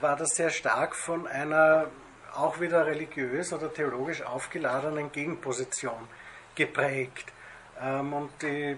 [0.00, 1.86] war das sehr stark von einer
[2.34, 6.08] auch wieder religiös oder theologisch aufgeladenen Gegenposition
[6.54, 7.32] geprägt.
[7.80, 8.76] Ähm, und die,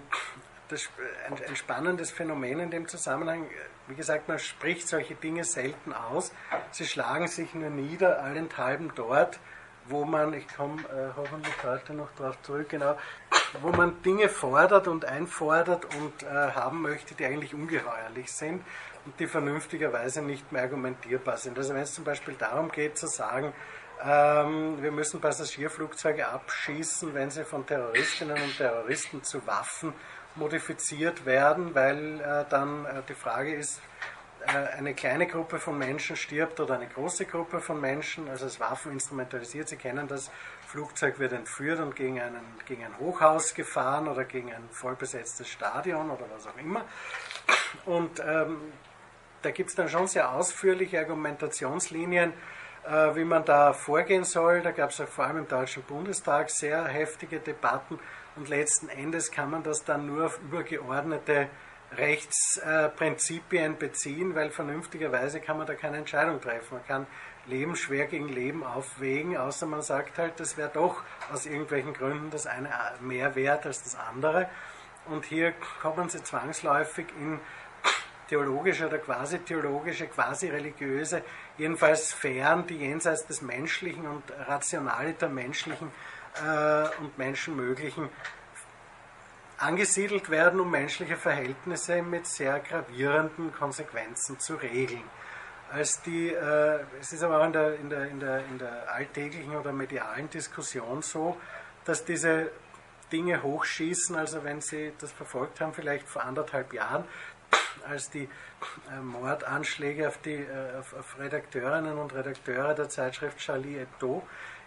[0.68, 0.89] das,
[1.26, 3.47] ein, ein, spannendes Phänomen in dem Zusammenhang,
[3.87, 6.33] wie gesagt, man spricht solche Dinge selten aus,
[6.70, 9.41] sie schlagen sich nur nieder, allenthalben dort,
[9.89, 12.97] wo man, ich komme äh, hoffentlich heute noch darauf zurück, genau,
[13.62, 18.62] wo man Dinge fordert und einfordert und äh, haben möchte, die eigentlich ungeheuerlich sind
[19.05, 21.57] und die vernünftigerweise nicht mehr argumentierbar sind.
[21.57, 23.53] Also wenn es zum Beispiel darum geht zu sagen,
[24.05, 29.93] ähm, wir müssen Passagierflugzeuge abschießen, wenn sie von Terroristinnen und Terroristen zu Waffen
[30.36, 33.80] modifiziert werden, weil äh, dann äh, die Frage ist,
[34.49, 38.92] eine kleine Gruppe von Menschen stirbt oder eine große Gruppe von Menschen, also als Waffen
[38.92, 39.68] instrumentalisiert.
[39.68, 40.30] Sie kennen das,
[40.66, 46.11] Flugzeug wird entführt und gegen, einen, gegen ein Hochhaus gefahren oder gegen ein vollbesetztes Stadion
[46.11, 46.84] oder was auch immer.
[47.86, 48.72] Und ähm,
[49.42, 52.32] da gibt es dann schon sehr ausführliche Argumentationslinien,
[52.86, 54.62] äh, wie man da vorgehen soll.
[54.62, 57.99] Da gab es vor allem im Deutschen Bundestag sehr heftige Debatten
[58.36, 61.49] und letzten Endes kann man das dann nur auf übergeordnete
[61.97, 66.74] Rechtsprinzipien beziehen, weil vernünftigerweise kann man da keine Entscheidung treffen.
[66.74, 67.07] Man kann
[67.47, 72.30] Leben schwer gegen Leben aufwägen, außer man sagt halt, das wäre doch aus irgendwelchen Gründen
[72.30, 72.70] das eine
[73.01, 74.49] mehr wert als das andere.
[75.07, 77.41] Und hier kommen sie zwangsläufig in
[78.28, 81.22] theologische oder quasi theologische, quasi religiöse,
[81.57, 85.91] jedenfalls Sphären, die jenseits des Menschlichen und Rationaliter Menschlichen
[86.45, 88.11] äh, und Menschenmöglichen
[89.59, 95.04] angesiedelt werden, um menschliche Verhältnisse mit sehr gravierenden Konsequenzen zu regeln.
[95.70, 98.92] Als die, äh, es ist aber auch in der, in, der, in, der, in der
[98.92, 101.36] alltäglichen oder medialen Diskussion so,
[101.84, 102.50] dass diese
[103.12, 107.04] Dinge hochschießen, also wenn Sie das verfolgt haben, vielleicht vor anderthalb Jahren,
[107.86, 108.24] als die
[108.90, 114.22] äh, Mordanschläge auf, die, äh, auf, auf, Redakteurinnen und Redakteure der Zeitschrift Charlie Hebdo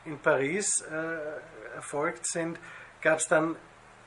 [0.05, 2.59] in Paris äh, erfolgt sind,
[3.01, 3.55] gab es dann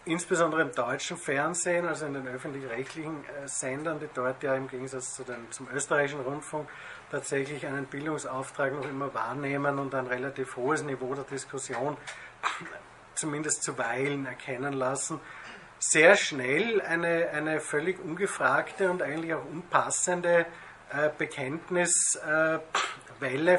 [0.04, 5.14] insbesondere im deutschen Fernsehen, also in den öffentlich-rechtlichen äh, Sendern, die dort ja im Gegensatz
[5.14, 6.68] zu den, zum österreichischen Rundfunk
[7.10, 11.96] tatsächlich einen Bildungsauftrag noch immer wahrnehmen und ein relativ hohes Niveau der Diskussion
[13.14, 15.20] zumindest zuweilen erkennen lassen,
[15.78, 20.46] sehr schnell eine, eine völlig ungefragte und eigentlich auch unpassende
[20.90, 23.03] äh, Bekenntniswelle äh,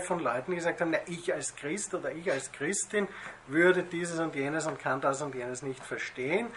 [0.01, 3.07] von Leuten, die gesagt haben, na, ich als Christ oder ich als Christin
[3.47, 6.47] würde dieses und jenes und kann das und jenes nicht verstehen.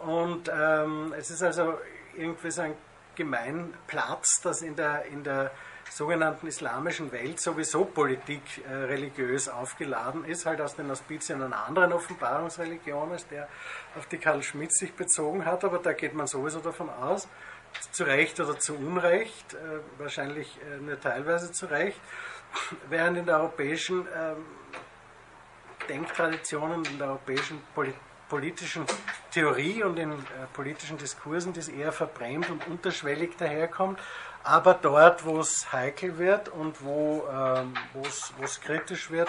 [0.00, 1.78] Und ähm, es ist also
[2.16, 2.74] irgendwie so ein
[3.16, 5.50] Gemeinplatz, dass in der, in der
[5.90, 11.92] sogenannten islamischen Welt sowieso Politik äh, religiös aufgeladen ist, halt aus den Auspizien einer anderen
[11.92, 13.48] Offenbarungsreligion, als der
[13.96, 17.28] auf die Karl Schmidt sich bezogen hat, aber da geht man sowieso davon aus,
[17.92, 22.00] zu Recht oder zu Unrecht, äh, wahrscheinlich äh, nur teilweise zu Recht,
[22.88, 24.44] während in der europäischen ähm,
[25.88, 28.84] Denktraditionen, in der europäischen Politik, politischen
[29.30, 30.16] Theorie und in äh,
[30.52, 33.98] politischen Diskursen, das eher verbrämt und unterschwellig daherkommt.
[34.44, 37.74] Aber dort, wo es heikel wird und wo ähm,
[38.42, 39.28] es kritisch wird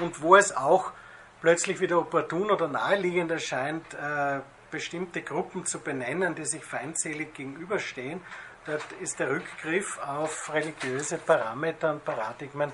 [0.00, 0.92] und wo es auch
[1.40, 4.40] plötzlich wieder opportun oder naheliegend erscheint, äh,
[4.70, 8.20] bestimmte Gruppen zu benennen, die sich feindselig gegenüberstehen,
[8.66, 12.72] dort ist der Rückgriff auf religiöse Parameter und Paradigmen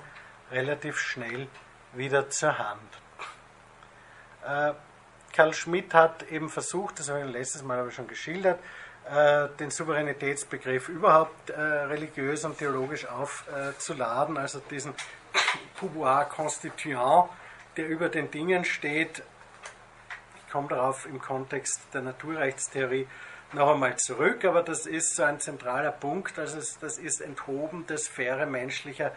[0.50, 1.48] relativ schnell
[1.92, 2.80] wieder zur Hand.
[4.44, 4.72] Äh,
[5.32, 8.60] Karl Schmidt hat eben versucht, das habe ich letztes Mal aber schon geschildert,
[9.10, 14.94] äh, den Souveränitätsbegriff überhaupt äh, religiös und theologisch aufzuladen, also diesen
[15.74, 17.30] pouvoir constituant,
[17.76, 19.22] der über den Dingen steht.
[20.52, 23.08] Ich komme darauf im Kontext der Naturrechtstheorie
[23.54, 27.96] noch einmal zurück, aber das ist so ein zentraler Punkt, also das ist enthoben der
[27.96, 29.12] Sphäre menschlicher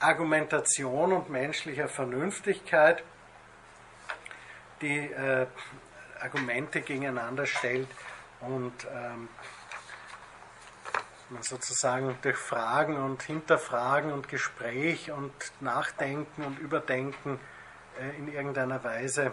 [0.00, 3.04] Argumentation und menschlicher Vernünftigkeit
[4.80, 5.46] die äh,
[6.18, 7.86] Argumente gegeneinander stellt
[8.40, 9.28] und ähm,
[11.28, 17.38] man sozusagen durch Fragen und Hinterfragen und Gespräch und Nachdenken und Überdenken
[18.00, 19.30] äh, in irgendeiner Weise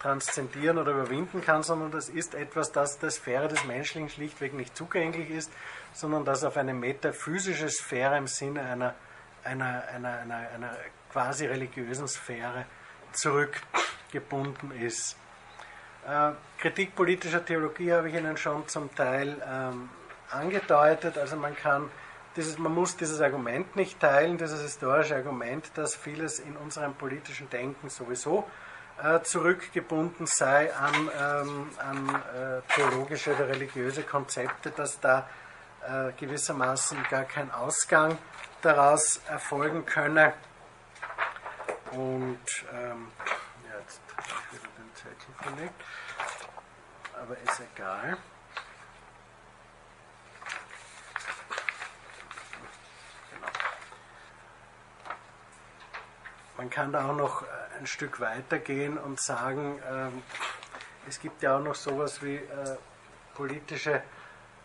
[0.00, 4.76] transzendieren oder überwinden kann, sondern das ist etwas, das der Sphäre des Menschlichen schlichtweg nicht
[4.76, 5.52] zugänglich ist,
[5.92, 8.94] sondern das auf eine metaphysische Sphäre im Sinne einer,
[9.44, 10.76] einer, einer, einer, einer
[11.12, 12.64] quasi religiösen Sphäre
[13.12, 13.60] zurück
[14.10, 15.16] gebunden ist.
[16.06, 19.90] Äh, Kritik politischer Theologie habe ich Ihnen schon zum Teil ähm,
[20.30, 21.18] angedeutet.
[21.18, 21.90] Also man kann
[22.36, 27.50] dieses, man muss dieses Argument nicht teilen, dieses historische Argument, dass vieles in unserem politischen
[27.50, 28.48] Denken sowieso
[29.02, 35.28] äh, zurückgebunden sei an, ähm, an äh, theologische oder religiöse Konzepte, dass da
[35.86, 38.18] äh, gewissermaßen gar kein Ausgang
[38.62, 40.34] daraus erfolgen könne.
[41.92, 42.38] Und
[42.72, 43.08] ähm,
[45.42, 45.74] verlegt,
[47.14, 48.16] aber ist egal.
[56.60, 57.46] Man kann da auch noch äh,
[57.78, 60.22] ein Stück weiter gehen und sagen, ähm,
[61.08, 62.76] es gibt ja auch noch sowas wie äh,
[63.32, 64.02] politische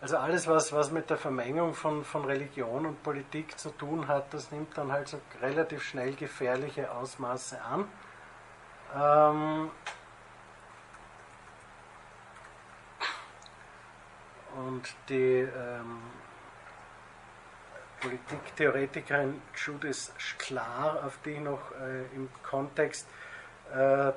[0.01, 4.33] Also alles, was, was mit der Vermengung von, von Religion und Politik zu tun hat,
[4.33, 7.87] das nimmt dann halt so relativ schnell gefährliche Ausmaße an.
[8.93, 9.71] Ähm
[14.57, 16.01] und die ähm,
[18.05, 23.07] Politiktheoretikerin Judith Sklar, auf die ich noch äh, im Kontext
[23.73, 24.11] äh,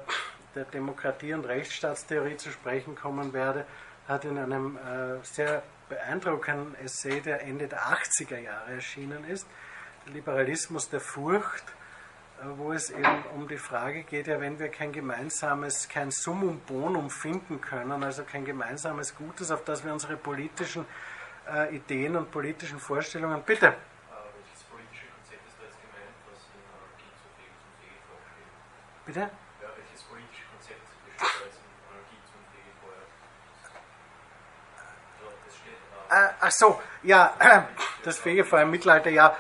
[0.55, 3.65] der Demokratie- und Rechtsstaatstheorie zu sprechen kommen werde,
[4.07, 9.47] hat in einem äh, sehr beeindruckenden Essay, der Ende der 80er Jahre erschienen ist,
[10.05, 11.65] Liberalismus der Furcht,
[12.43, 16.61] äh, wo es eben um die Frage geht, ja, wenn wir kein gemeinsames, kein Summum
[16.67, 21.18] Bonum finden können, also kein gemeinsames Gutes, auf das wir unsere politischen äh,
[21.73, 23.67] Ideen und politischen Vorstellungen, bitte.
[23.67, 28.05] Äh, welches politische Konzept ist da jetzt gemeint, was in Anarchie zu Fege,
[29.07, 29.21] Bitte?
[29.21, 33.07] Ja, welches politische Konzept besteht da jetzt in Anarchie zum Fege vorher?
[36.11, 37.35] Äh, ach so, ja,
[38.05, 39.37] das Fegefeuer im Mittelalter, ja.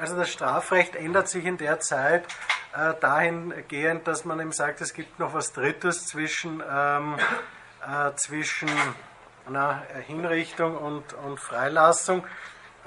[0.00, 2.26] Also das Strafrecht ändert sich in der Zeit
[2.74, 7.16] äh, dahingehend, dass man eben sagt, es gibt noch was Drittes zwischen, ähm,
[7.86, 8.68] äh, zwischen
[9.50, 12.24] na, Hinrichtung und, und Freilassung.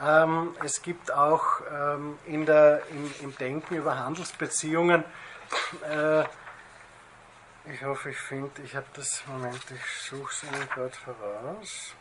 [0.02, 5.04] Ähm, es gibt auch ähm, in der, im, im, Denken über Handelsbeziehungen,
[5.90, 6.24] äh,
[7.72, 11.94] ich hoffe, ich finde, ich habe das, Moment, ich suche es Ihnen gerade voraus.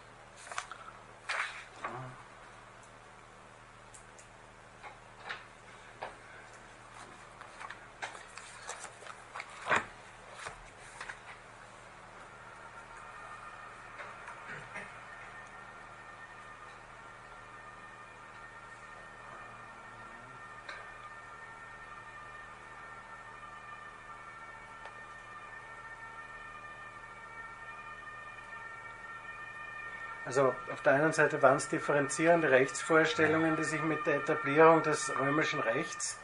[30.31, 35.13] Also auf der einen Seite waren es differenzierende Rechtsvorstellungen, die sich mit der Etablierung des
[35.19, 36.21] römischen Rechts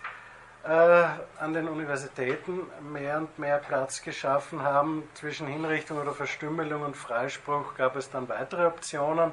[0.62, 1.06] äh,
[1.40, 2.60] an den Universitäten
[2.92, 5.02] mehr und mehr Platz geschaffen haben.
[5.14, 9.32] Zwischen Hinrichtung oder Verstümmelung und Freispruch gab es dann weitere Optionen,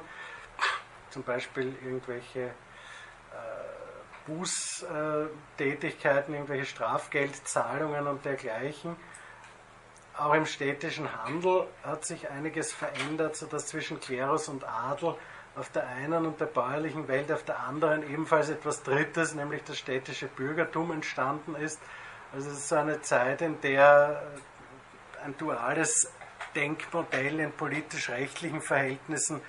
[1.12, 2.50] zum Beispiel irgendwelche äh,
[4.26, 8.96] Bußtätigkeiten, irgendwelche Strafgeldzahlungen und dergleichen.
[10.18, 15.16] Auch im städtischen Handel hat sich einiges verändert, sodass zwischen Klerus und Adel
[15.56, 19.78] auf der einen und der bäuerlichen Welt auf der anderen ebenfalls etwas Drittes, nämlich das
[19.78, 21.80] städtische Bürgertum entstanden ist.
[22.32, 24.24] Also es ist so eine Zeit, in der
[25.24, 26.12] ein duales
[26.56, 29.42] Denkmodell in politisch-rechtlichen Verhältnissen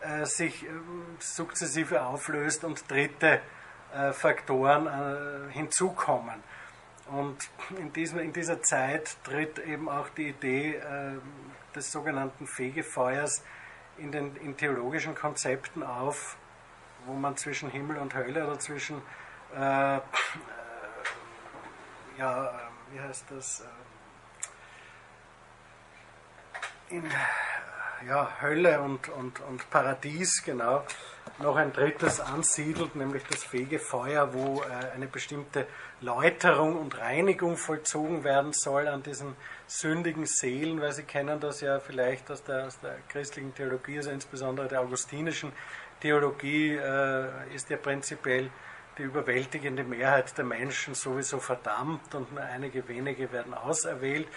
[0.00, 0.68] äh, sich äh,
[1.18, 3.40] sukzessive auflöst und dritte
[3.94, 6.42] äh, Faktoren äh, hinzukommen.
[7.12, 7.36] Und
[7.78, 11.12] in, diesem, in dieser Zeit tritt eben auch die Idee äh,
[11.74, 13.44] des sogenannten Fegefeuers
[13.98, 16.38] in den in theologischen Konzepten auf,
[17.04, 19.02] wo man zwischen Himmel und Hölle oder zwischen,
[19.54, 20.00] äh, äh,
[22.18, 23.64] ja, wie heißt das, äh,
[26.96, 27.04] in
[28.06, 30.84] ja, Hölle und, und, und Paradies, genau,
[31.38, 35.66] noch ein drittes ansiedelt, nämlich das Fegefeuer, wo äh, eine bestimmte
[36.00, 39.36] Läuterung und Reinigung vollzogen werden soll an diesen
[39.66, 44.10] sündigen Seelen, weil Sie kennen das ja vielleicht aus der, aus der christlichen Theologie, also
[44.10, 45.52] insbesondere der augustinischen
[46.00, 48.50] Theologie, äh, ist ja prinzipiell
[48.98, 54.28] die überwältigende Mehrheit der Menschen sowieso verdammt und nur einige wenige werden auserwählt.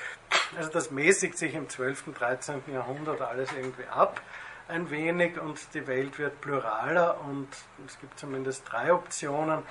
[0.58, 2.08] Also das mäßigt sich im 12.
[2.08, 2.62] und 13.
[2.72, 4.22] Jahrhundert alles irgendwie ab
[4.68, 7.47] ein wenig und die Welt wird pluraler und
[7.86, 9.64] es gibt zumindest drei Optionen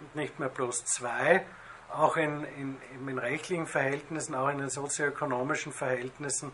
[0.00, 1.44] und nicht mehr bloß zwei.
[1.92, 2.76] Auch in, in,
[3.08, 6.52] in rechtlichen Verhältnissen, auch in den sozioökonomischen Verhältnissen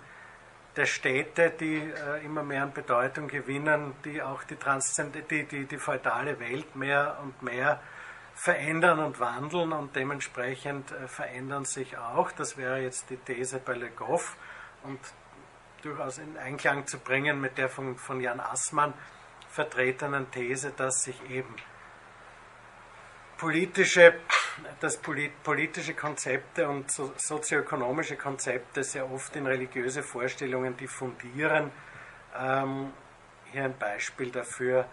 [0.76, 4.56] der Städte, die äh, immer mehr an Bedeutung gewinnen, die auch die,
[5.30, 7.80] die, die, die feudale Welt mehr und mehr
[8.34, 12.30] verändern und wandeln und dementsprechend äh, verändern sich auch.
[12.32, 14.36] Das wäre jetzt die These bei Le Goff
[14.82, 15.00] und
[15.82, 18.92] durchaus in Einklang zu bringen mit der von, von Jan Assmann
[19.48, 21.54] vertretenen These, dass sich eben
[23.38, 24.14] politische,
[24.80, 31.70] dass politische Konzepte und sozioökonomische Konzepte sehr oft in religiöse Vorstellungen diffundieren.
[32.38, 32.92] Ähm,
[33.52, 34.86] hier ein Beispiel dafür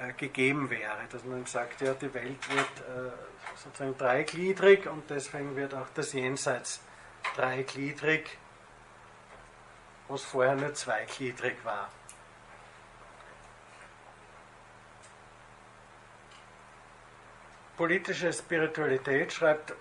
[0.00, 5.56] äh, gegeben wäre, dass man sagt, ja, die Welt wird äh, sozusagen dreigliedrig und deswegen
[5.56, 6.80] wird auch das Jenseits
[7.36, 8.38] dreigliedrig
[10.08, 11.88] was vorher nur zweigliedrig war.
[17.78, 19.72] Politische Spiritualität, schreibt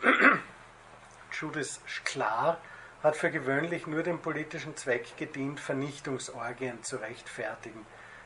[1.31, 2.59] Judith Sklar,
[3.01, 7.83] hat für gewöhnlich nur dem politischen Zweck gedient, Vernichtungsorgien zu rechtfertigen.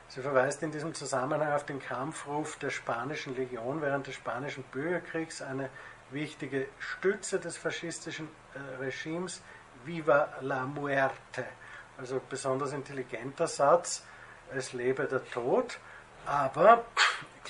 [0.10, 5.42] Sie verweist in diesem Zusammenhang auf den Kampfruf der spanischen Legion während des spanischen Bürgerkriegs,
[5.42, 5.70] eine
[6.10, 9.42] wichtige Stütze des faschistischen äh, Regimes,
[9.86, 11.46] Viva la muerte.
[11.98, 14.04] Also besonders intelligenter Satz,
[14.54, 15.80] es lebe der Tod,
[16.26, 16.84] aber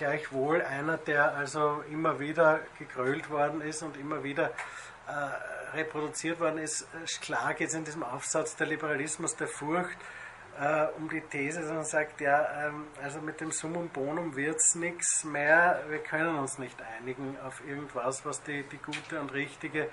[0.01, 4.49] gleichwohl einer, der also immer wieder gegrölt worden ist und immer wieder
[5.07, 6.87] äh, reproduziert worden ist.
[7.21, 9.97] Klar geht es in diesem Aufsatz der Liberalismus der Furcht
[10.59, 14.55] äh, um die These, dass man sagt, ja, ähm, also mit dem Summum Bonum wird
[14.55, 19.31] es nichts mehr, wir können uns nicht einigen auf irgendwas, was die, die gute und
[19.33, 19.87] richtige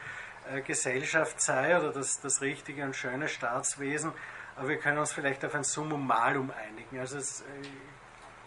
[0.51, 4.13] äh, Gesellschaft sei oder das, das richtige und schöne Staatswesen,
[4.57, 6.99] aber wir können uns vielleicht auf ein Summum Malum einigen.
[6.99, 7.45] Also es, äh,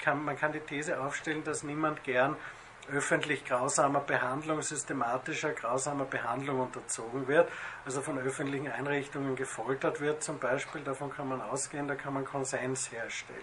[0.02, 2.36] kann, man kann die These aufstellen, dass niemand gern
[2.92, 7.50] öffentlich grausamer Behandlung, systematischer grausamer Behandlung unterzogen wird,
[7.86, 12.26] also von öffentlichen Einrichtungen gefoltert wird zum Beispiel, davon kann man ausgehen, da kann man
[12.26, 13.40] Konsens herstellen.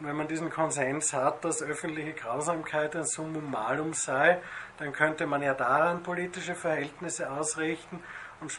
[0.00, 4.40] Und wenn man diesen Konsens hat, dass öffentliche Grausamkeit ein Summum malum sei,
[4.78, 8.02] dann könnte man ja daran politische Verhältnisse ausrichten.
[8.40, 8.58] Und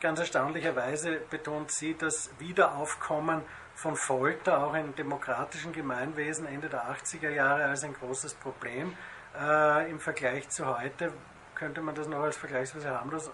[0.00, 3.42] ganz erstaunlicherweise betont sie das Wiederaufkommen
[3.74, 8.96] von Folter auch in demokratischen Gemeinwesen Ende der 80er Jahre als ein großes Problem
[9.38, 11.12] äh, im Vergleich zu heute
[11.54, 13.30] könnte man das noch als vergleichsweise harmlos, äh,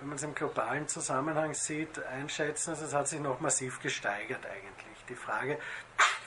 [0.00, 2.70] wenn man es im globalen Zusammenhang sieht, einschätzen.
[2.70, 5.04] Also es hat sich noch massiv gesteigert eigentlich.
[5.08, 5.58] Die Frage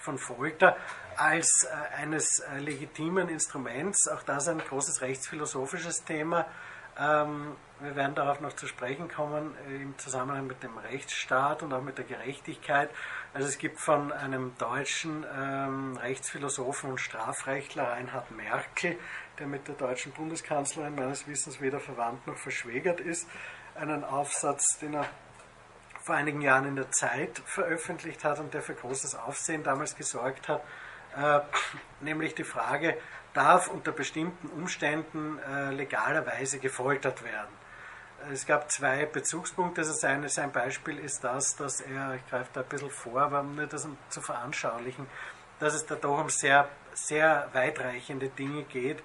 [0.01, 0.77] von Folter
[1.17, 6.45] als äh, eines äh, legitimen Instruments, auch das ein großes rechtsphilosophisches Thema.
[6.97, 11.73] Ähm, wir werden darauf noch zu sprechen kommen äh, im Zusammenhang mit dem Rechtsstaat und
[11.73, 12.89] auch mit der Gerechtigkeit.
[13.33, 18.97] Also es gibt von einem deutschen ähm, Rechtsphilosophen und Strafrechtler Reinhard Merkel,
[19.39, 23.27] der mit der deutschen Bundeskanzlerin meines Wissens weder verwandt noch verschwägert ist,
[23.75, 25.05] einen Aufsatz, den er
[26.01, 30.47] vor einigen Jahren in der Zeit veröffentlicht hat und der für großes Aufsehen damals gesorgt
[30.47, 30.63] hat,
[31.17, 31.41] äh,
[31.99, 32.97] nämlich die Frage,
[33.33, 37.64] darf unter bestimmten Umständen äh, legalerweise gefoltert werden?
[38.31, 39.81] Es gab zwei Bezugspunkte.
[39.81, 43.41] Also sein, sein Beispiel ist das, dass er, ich greife da ein bisschen vor, aber
[43.41, 45.07] um nur das zu veranschaulichen,
[45.59, 49.01] dass es da doch um sehr, sehr weitreichende Dinge geht,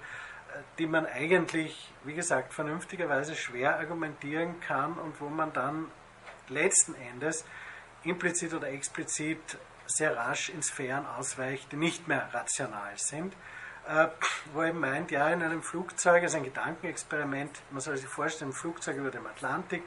[0.77, 5.87] die man eigentlich, wie gesagt, vernünftigerweise schwer argumentieren kann und wo man dann
[6.49, 7.45] letzten Endes
[8.03, 13.33] implizit oder explizit sehr rasch in Sphären ausweicht, die nicht mehr rational sind
[14.53, 18.53] wo er meint, ja, in einem Flugzeug, also ein Gedankenexperiment, man soll sich vorstellen, ein
[18.53, 19.83] Flugzeug über dem Atlantik,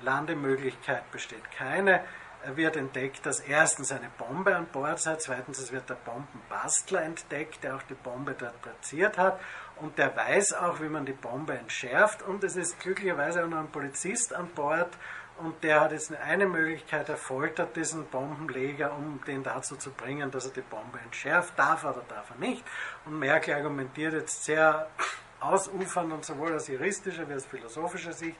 [0.00, 2.04] Landemöglichkeit besteht keine.
[2.44, 7.02] Er wird entdeckt, dass erstens eine Bombe an Bord sei, zweitens es wird der Bombenbastler
[7.02, 9.40] entdeckt, der auch die Bombe dort platziert hat.
[9.76, 12.22] Und der weiß auch, wie man die Bombe entschärft.
[12.22, 14.96] Und es ist glücklicherweise auch noch ein Polizist an Bord
[15.38, 20.30] und der hat jetzt eine Möglichkeit, er foltert diesen Bombenleger, um den dazu zu bringen,
[20.30, 21.58] dass er die Bombe entschärft.
[21.58, 22.64] Darf er oder darf er nicht?
[23.04, 24.88] Und Merkel argumentiert jetzt sehr
[25.40, 28.36] ausufernd und sowohl aus juristischer wie aus philosophischer Sicht,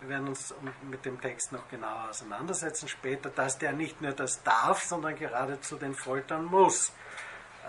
[0.00, 0.54] wir werden uns
[0.88, 5.76] mit dem Text noch genauer auseinandersetzen später, dass der nicht nur das darf, sondern geradezu
[5.76, 6.92] den foltern muss.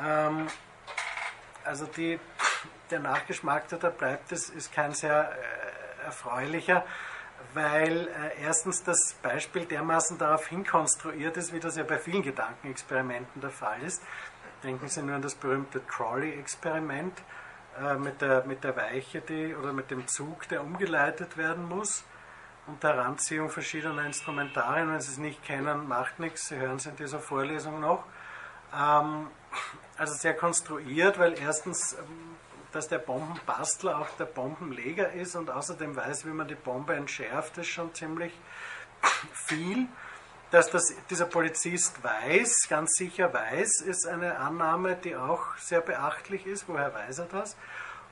[0.02, 0.48] Ähm,
[1.66, 2.20] also die,
[2.92, 6.86] der Nachgeschmack, der da bleibt, ist, ist kein sehr äh, erfreulicher
[7.54, 13.42] weil äh, erstens das Beispiel dermaßen darauf hinkonstruiert ist, wie das ja bei vielen Gedankenexperimenten
[13.42, 14.04] der Fall ist.
[14.64, 17.14] Denken Sie nur an das berühmte Trolley-Experiment
[17.82, 22.04] äh, mit, der, mit der Weiche die, oder mit dem Zug, der umgeleitet werden muss
[22.68, 24.92] und der Heranziehung verschiedener Instrumentarien.
[24.92, 28.04] Wenn Sie es nicht kennen, macht nichts, Sie hören es in dieser Vorlesung noch.
[28.74, 29.28] Ähm,
[29.98, 32.36] also sehr konstruiert, weil erstens ähm,
[32.72, 37.58] dass der Bombenbastler auch der Bombenleger ist und außerdem weiß, wie man die Bombe entschärft,
[37.58, 38.34] ist schon ziemlich
[39.34, 39.88] viel.
[40.52, 46.48] Dass das dieser Polizist weiß, ganz sicher weiß, ist eine Annahme, die auch sehr beachtlich
[46.48, 46.68] ist.
[46.68, 47.56] Woher weiß er das?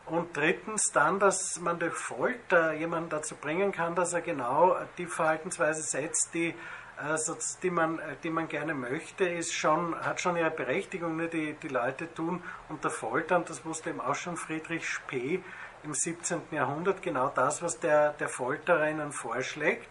[0.05, 5.07] Und drittens dann, dass man durch Folter jemanden dazu bringen kann, dass er genau die
[5.07, 6.53] Verhaltensweise setzt, die
[6.97, 11.15] also, die, man, die man gerne möchte, ist schon, hat schon ihre Berechtigung.
[11.15, 11.27] Ne?
[11.27, 15.41] Die, die Leute tun unter Foltern, das wusste eben auch schon Friedrich Spee
[15.83, 16.41] im 17.
[16.51, 19.87] Jahrhundert, genau das, was der, der Folterer ihnen vorschlägt.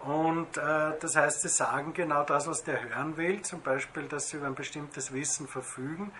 [0.00, 4.28] Und äh, das heißt, sie sagen genau das, was der hören will, zum Beispiel, dass
[4.28, 6.12] sie über ein bestimmtes Wissen verfügen.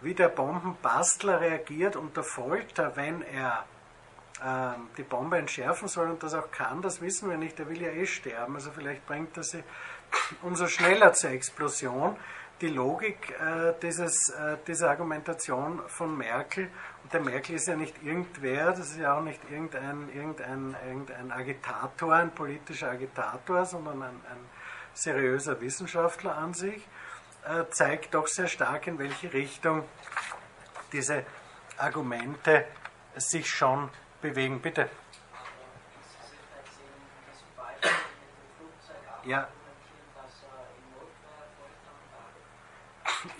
[0.00, 3.64] Wie der Bombenbastler reagiert unter Folter, wenn er
[4.42, 7.58] ähm, die Bombe entschärfen soll und das auch kann, das wissen wir nicht.
[7.60, 8.54] Er will ja eh sterben.
[8.56, 9.62] Also vielleicht bringt er sie
[10.42, 12.16] umso schneller zur Explosion.
[12.60, 16.70] Die Logik äh, dieses, äh, dieser Argumentation von Merkel,
[17.02, 21.32] und der Merkel ist ja nicht irgendwer, das ist ja auch nicht irgendein, irgendein, irgendein
[21.32, 24.38] Agitator, ein politischer Agitator, sondern ein, ein
[24.94, 26.86] seriöser Wissenschaftler an sich.
[27.46, 29.84] äh, zeigt doch sehr stark, in welche Richtung
[30.92, 31.24] diese
[31.76, 32.64] Argumente
[33.16, 33.90] sich schon
[34.24, 34.60] bewegen.
[34.60, 34.88] Bitte.
[39.24, 39.48] Ja.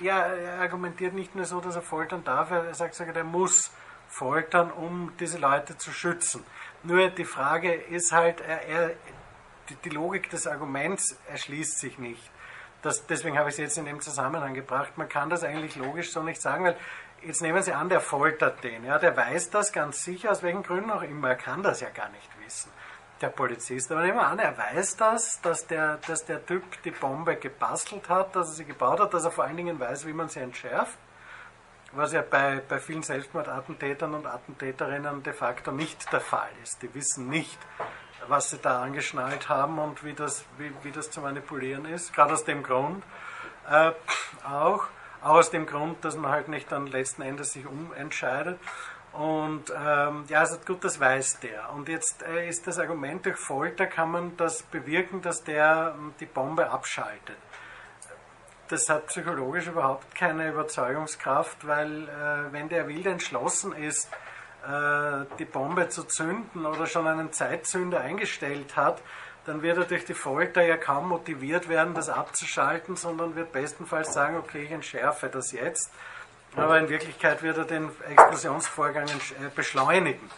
[0.01, 3.70] Ja, er argumentiert nicht nur so, dass er foltern darf, er sagt sogar, er muss
[4.09, 6.45] foltern, um diese Leute zu schützen.
[6.82, 8.91] Nur die Frage ist halt, er, er,
[9.68, 12.30] die, die, Logik des Arguments erschließt sich nicht.
[12.82, 14.97] Das, deswegen habe ich es jetzt in dem Zusammenhang gebracht.
[14.97, 16.76] Man kann das eigentlich logisch so nicht sagen, weil
[17.25, 18.85] jetzt nehmen Sie an, der foltert den.
[18.85, 21.31] Ja, der weiß das ganz sicher, aus welchen Gründen auch immer.
[21.31, 22.70] Er kann das ja gar nicht wissen,
[23.20, 23.91] der Polizist.
[23.93, 28.09] Aber nehmen wir an, er weiß das, dass der, dass der Typ die Bombe gebastelt
[28.09, 30.41] hat, dass er sie gebaut hat, dass er vor allen Dingen weiß, wie man sie
[30.41, 30.99] entschärft
[31.97, 36.83] was ja bei, bei vielen Selbstmordattentätern und Attentäterinnen de facto nicht der Fall ist.
[36.83, 37.59] Die wissen nicht,
[38.29, 42.12] was sie da angeschnallt haben und wie das, wie, wie das zu manipulieren ist.
[42.12, 43.03] Gerade aus dem Grund
[43.70, 43.93] äh,
[44.45, 44.85] auch, auch
[45.25, 48.59] aus dem Grund, dass man halt nicht dann letzten Endes sich umentscheidet.
[49.12, 51.72] Und ähm, ja, also gut, das weiß der.
[51.72, 56.14] Und jetzt äh, ist das Argument, durch Folter kann man das bewirken, dass der ähm,
[56.20, 57.37] die Bombe abschaltet
[58.68, 64.11] das hat psychologisch überhaupt keine Überzeugungskraft, weil äh, wenn der wild entschlossen ist,
[64.66, 69.03] äh, die Bombe zu zünden oder schon einen Zeitzünder eingestellt hat,
[69.47, 74.12] dann wird er durch die Folter ja kaum motiviert werden, das abzuschalten, sondern wird bestenfalls
[74.12, 75.92] sagen, okay, ich entschärfe das jetzt.
[76.57, 80.30] Aber in Wirklichkeit wird er den Explosionsvorgang äh, beschleunigen.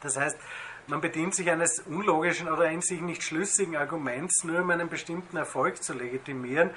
[0.00, 0.38] Das heißt,
[0.86, 5.36] man bedient sich eines unlogischen oder in sich nicht schlüssigen Arguments, nur um einen bestimmten
[5.36, 6.70] Erfolg zu legitimieren.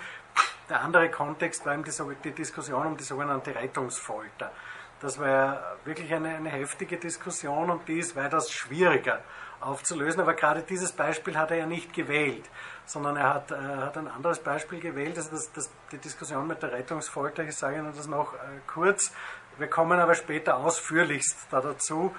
[0.67, 1.83] Der andere Kontext war eben
[2.23, 4.51] die, Diskussion um die sogenannte Rettungsfolter.
[4.99, 9.21] Das war ja wirklich eine, eine heftige Diskussion und die ist weitaus schwieriger
[9.61, 10.21] aufzulösen.
[10.21, 12.49] Aber gerade dieses Beispiel hat er ja nicht gewählt,
[12.85, 16.61] sondern er hat, äh, hat ein anderes Beispiel gewählt, also das, das, die Diskussion mit
[16.61, 17.43] der Rettungsfolter.
[17.43, 18.37] Ich sage Ihnen das noch äh,
[18.67, 19.11] kurz.
[19.57, 22.15] Wir kommen aber später ausführlichst da dazu.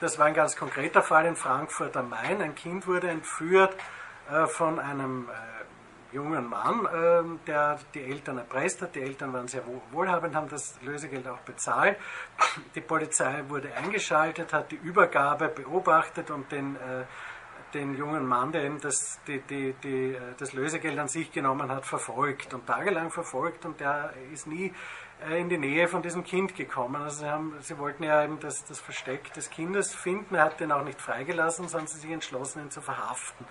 [0.00, 2.40] Das war ein ganz konkreter Fall in Frankfurt am Main.
[2.40, 3.74] Ein Kind wurde entführt
[4.30, 5.57] äh, von einem äh,
[6.12, 8.94] jungen Mann, äh, der die Eltern erpresst hat.
[8.94, 11.96] Die Eltern waren sehr wohlhabend, haben das Lösegeld auch bezahlt.
[12.74, 17.04] Die Polizei wurde eingeschaltet, hat die Übergabe beobachtet und den, äh,
[17.74, 21.70] den jungen Mann, der eben das, die, die, die, äh, das Lösegeld an sich genommen
[21.70, 24.72] hat, verfolgt und tagelang verfolgt und der ist nie
[25.28, 27.02] äh, in die Nähe von diesem Kind gekommen.
[27.02, 30.36] Also sie, haben, sie wollten ja eben das, das Versteck des Kindes finden.
[30.36, 33.44] Er hat den auch nicht freigelassen, sondern sie sich entschlossen, ihn zu verhaften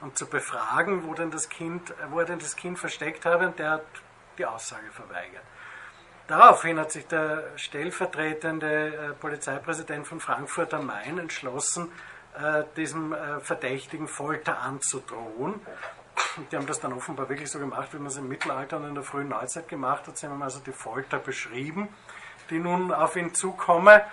[0.00, 3.46] und zu befragen, wo, denn das kind, wo er denn das Kind versteckt habe.
[3.46, 3.86] Und der hat
[4.38, 5.42] die Aussage verweigert.
[6.26, 11.90] Daraufhin hat sich der stellvertretende äh, Polizeipräsident von Frankfurt am Main entschlossen,
[12.38, 15.60] äh, diesem Verdächtigen Folter anzudrohen.
[16.50, 18.94] Die haben das dann offenbar wirklich so gemacht, wie man es im Mittelalter und in
[18.94, 20.16] der frühen Neuzeit gemacht hat.
[20.16, 21.88] Sie haben also die Folter beschrieben,
[22.50, 24.04] die nun auf ihn zukomme.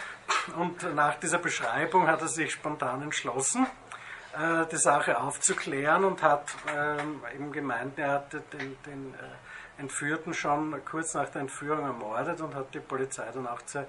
[0.57, 3.67] Und nach dieser Beschreibung hat er sich spontan entschlossen,
[4.38, 10.33] äh, die Sache aufzuklären und hat ähm, eben gemeint, er hatte den, den äh, Entführten
[10.33, 13.85] schon kurz nach der Entführung ermordet und hat die Polizei dann auch zur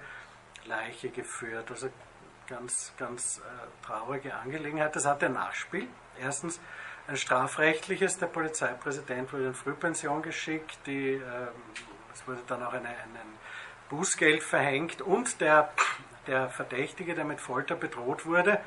[0.67, 1.71] Leiche geführt.
[1.71, 1.89] Also
[2.47, 4.95] ganz, ganz äh, traurige Angelegenheit.
[4.97, 5.89] Das hat ein Nachspiel.
[6.21, 6.61] Erstens,
[7.07, 8.19] ein strafrechtliches.
[8.19, 10.79] Der Polizeipräsident wurde in Frühpension geschickt.
[10.87, 11.23] Die, ähm,
[12.13, 13.39] es wurde dann auch eine, ein
[13.89, 15.71] Bußgeld verhängt und der,
[16.27, 18.61] der Verdächtige, der mit Folter bedroht wurde,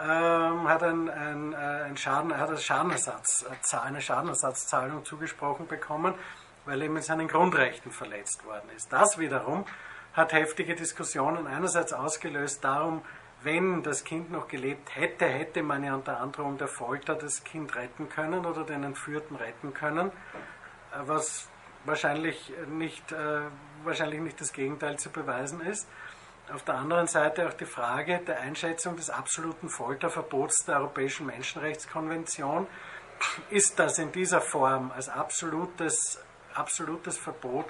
[0.00, 6.14] ähm, hat, ein, ein, äh, ein Schaden, hat Schadenersatz, äh, eine Schadenersatzzahlung zugesprochen bekommen,
[6.64, 8.92] weil er mit seinen Grundrechten verletzt worden ist.
[8.92, 9.64] Das wiederum
[10.12, 13.02] hat heftige Diskussionen einerseits ausgelöst darum,
[13.42, 17.76] wenn das Kind noch gelebt hätte, hätte man ja unter Androhung der Folter das Kind
[17.76, 21.48] retten können oder den Entführten retten können, äh, was
[21.84, 23.42] wahrscheinlich nicht, äh,
[23.84, 25.88] wahrscheinlich nicht das Gegenteil zu beweisen ist.
[26.52, 32.68] Auf der anderen Seite auch die Frage der Einschätzung des absoluten Folterverbots der Europäischen Menschenrechtskonvention.
[33.50, 36.22] Ist das in dieser Form als absolutes,
[36.54, 37.66] absolutes Verbot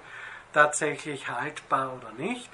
[0.53, 2.51] tatsächlich haltbar oder nicht?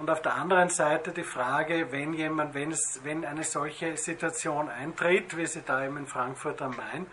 [0.00, 4.68] Und auf der anderen Seite die Frage, wenn jemand, wenn, es, wenn eine solche Situation
[4.68, 7.06] eintritt, wie sie da eben in Frankfurt am Main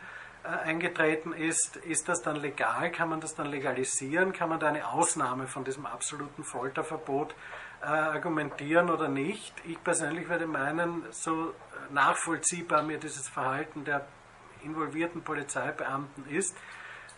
[0.44, 2.92] äh, eingetreten ist, ist das dann legal?
[2.92, 4.34] Kann man das dann legalisieren?
[4.34, 7.36] Kann man da eine Ausnahme von diesem absoluten Folterverbot
[7.82, 9.54] äh, argumentieren oder nicht?
[9.66, 11.54] Ich persönlich würde meinen, so
[11.92, 14.06] nachvollziehbar mir dieses Verhalten der
[14.64, 16.56] involvierten Polizeibeamten ist,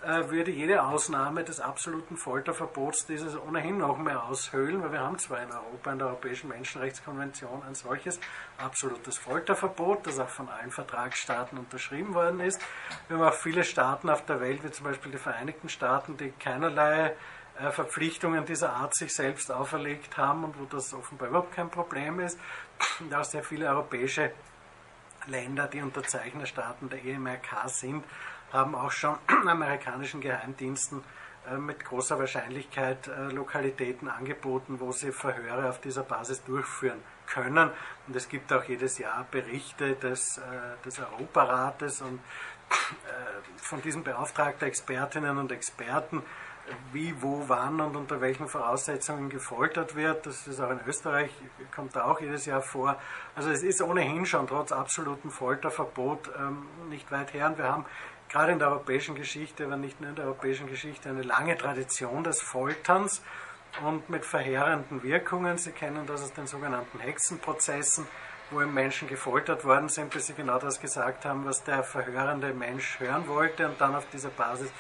[0.04, 5.18] äh, würde jede Ausnahme des absoluten Folterverbots dieses ohnehin noch mehr aushöhlen, weil wir haben
[5.18, 8.20] zwar in Europa, in der Europäischen Menschenrechtskonvention ein solches
[8.58, 12.62] absolutes Folterverbot, das auch von allen Vertragsstaaten unterschrieben worden ist.
[13.08, 16.32] Wir haben auch viele Staaten auf der Welt, wie zum Beispiel die Vereinigten Staaten, die
[16.32, 17.14] keinerlei äh,
[17.56, 22.40] Verpflichtungen dieser Art sich selbst auferlegt haben und wo das offenbar überhaupt kein Problem ist.
[23.00, 24.32] Und auch sehr viele europäische
[25.28, 28.04] Länder, die Unterzeichnerstaaten der EMRK sind,
[28.52, 29.18] haben auch schon
[29.48, 31.04] amerikanischen Geheimdiensten
[31.50, 37.70] äh, mit großer Wahrscheinlichkeit äh, Lokalitäten angeboten, wo sie Verhöre auf dieser Basis durchführen können.
[38.08, 40.42] Und es gibt auch jedes Jahr Berichte des,
[40.84, 42.20] des Europarates und
[43.58, 46.22] von diesen beauftragten Expertinnen und Experten
[46.92, 50.26] wie, wo, wann und unter welchen Voraussetzungen gefoltert wird.
[50.26, 51.32] Das ist auch in Österreich,
[51.76, 52.98] kommt da auch jedes Jahr vor.
[53.36, 57.48] Also es ist ohnehin schon trotz absolutem Folterverbot ähm, nicht weit her.
[57.48, 57.86] Und wir haben
[58.30, 62.24] gerade in der europäischen Geschichte, aber nicht nur in der europäischen Geschichte, eine lange Tradition
[62.24, 63.22] des Folterns
[63.86, 65.58] und mit verheerenden Wirkungen.
[65.58, 68.08] Sie kennen das aus den sogenannten Hexenprozessen,
[68.52, 73.00] wo Menschen gefoltert worden sind, bis sie genau das gesagt haben, was der verhörende Mensch
[73.00, 74.72] hören wollte und dann auf dieser Basis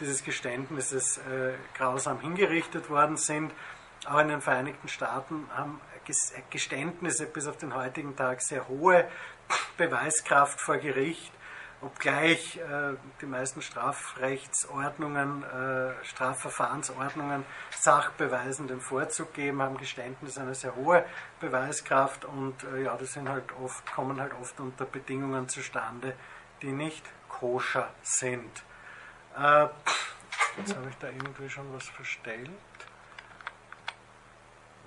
[0.00, 3.52] dieses Geständnisses äh, grausam hingerichtet worden sind.
[4.06, 5.80] Auch in den Vereinigten Staaten haben
[6.50, 9.08] Geständnisse bis auf den heutigen Tag sehr hohe
[9.76, 11.32] Beweiskraft vor Gericht,
[11.80, 20.74] obgleich äh, die meisten Strafrechtsordnungen, äh, Strafverfahrensordnungen Sachbeweisen den Vorzug geben, haben Geständnisse eine sehr
[20.76, 21.04] hohe
[21.40, 26.14] Beweiskraft und äh, ja, das sind halt oft, kommen halt oft unter Bedingungen zustande,
[26.62, 28.64] die nicht koscher sind.
[29.36, 29.68] Äh,
[30.58, 32.50] jetzt habe ich da irgendwie schon was verstellt.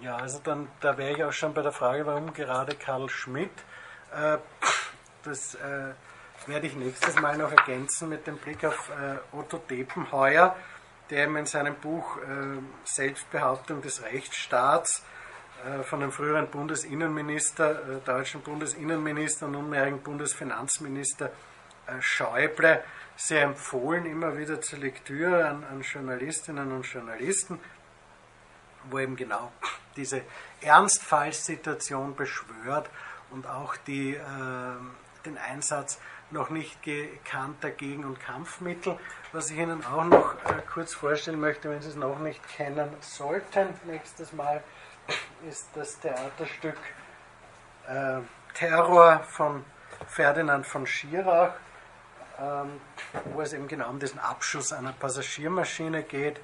[0.02, 3.52] Ja, also dann, da wäre ich auch schon bei der Frage, warum gerade Karl Schmidt.
[4.14, 4.38] Äh,
[5.24, 5.94] das äh,
[6.48, 10.56] werde ich nächstes Mal noch ergänzen mit dem Blick auf äh, Otto Depenheuer,
[11.10, 12.22] der in seinem Buch äh,
[12.84, 15.04] Selbstbehauptung des Rechtsstaats
[15.66, 21.32] äh, von dem früheren Bundesinnenminister, deutschen Bundesinnenminister, nunmehrigen Bundesfinanzminister
[22.00, 22.84] Schäuble
[23.16, 27.60] sehr empfohlen, immer wieder zur Lektüre an, an Journalistinnen und Journalisten,
[28.90, 29.52] wo eben genau
[29.96, 30.22] diese
[30.62, 32.90] Ernstfallssituation beschwört
[33.32, 34.22] und auch die, äh,
[35.26, 36.00] den Einsatz
[36.32, 38.98] noch nicht gekannter Gegen- und Kampfmittel.
[39.32, 42.90] Was ich Ihnen auch noch äh, kurz vorstellen möchte, wenn Sie es noch nicht kennen
[43.02, 44.64] sollten, nächstes Mal,
[45.48, 46.78] ist das Theaterstück
[47.88, 48.20] äh,
[48.54, 49.64] Terror von
[50.08, 51.54] Ferdinand von Schirach
[53.34, 56.40] wo es eben genau um diesen Abschuss einer Passagiermaschine geht,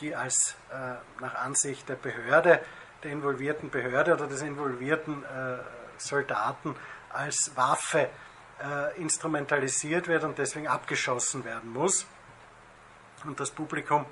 [0.00, 2.60] die als äh, nach Ansicht der Behörde,
[3.02, 5.58] der involvierten Behörde oder des involvierten äh,
[5.98, 6.74] Soldaten
[7.10, 8.08] als Waffe
[8.62, 12.06] äh, instrumentalisiert wird und deswegen abgeschossen werden muss.
[13.24, 14.06] Und das Publikum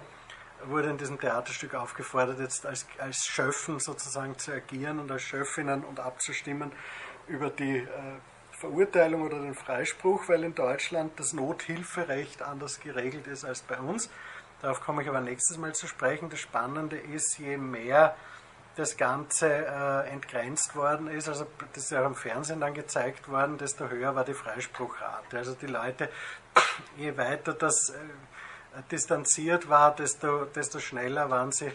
[0.64, 5.84] wurde in diesem Theaterstück aufgefordert, jetzt als, als Schöffen sozusagen zu agieren und als Schöffinnen
[5.84, 6.70] und abzustimmen
[7.26, 7.86] über die äh,
[8.60, 14.10] Verurteilung oder den Freispruch, weil in Deutschland das Nothilferecht anders geregelt ist als bei uns.
[14.60, 16.28] Darauf komme ich aber nächstes Mal zu sprechen.
[16.28, 18.14] Das Spannende ist, je mehr
[18.76, 23.28] das Ganze äh, entgrenzt worden ist, also das ist ja auch im Fernsehen dann gezeigt
[23.28, 25.38] worden, desto höher war die Freispruchrate.
[25.38, 26.08] Also die Leute,
[26.96, 31.72] je weiter das äh, distanziert war, desto, desto schneller waren sie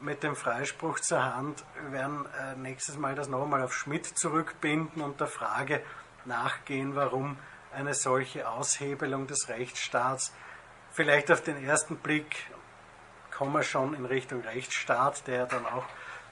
[0.00, 1.64] mit dem Freispruch zur Hand.
[1.82, 5.82] Wir werden äh, nächstes Mal das nochmal auf Schmidt zurückbinden und der Frage,
[6.28, 7.38] nachgehen, warum
[7.72, 10.32] eine solche Aushebelung des Rechtsstaats
[10.92, 12.50] vielleicht auf den ersten Blick
[13.30, 15.84] kommen wir schon in Richtung Rechtsstaat, der dann auch,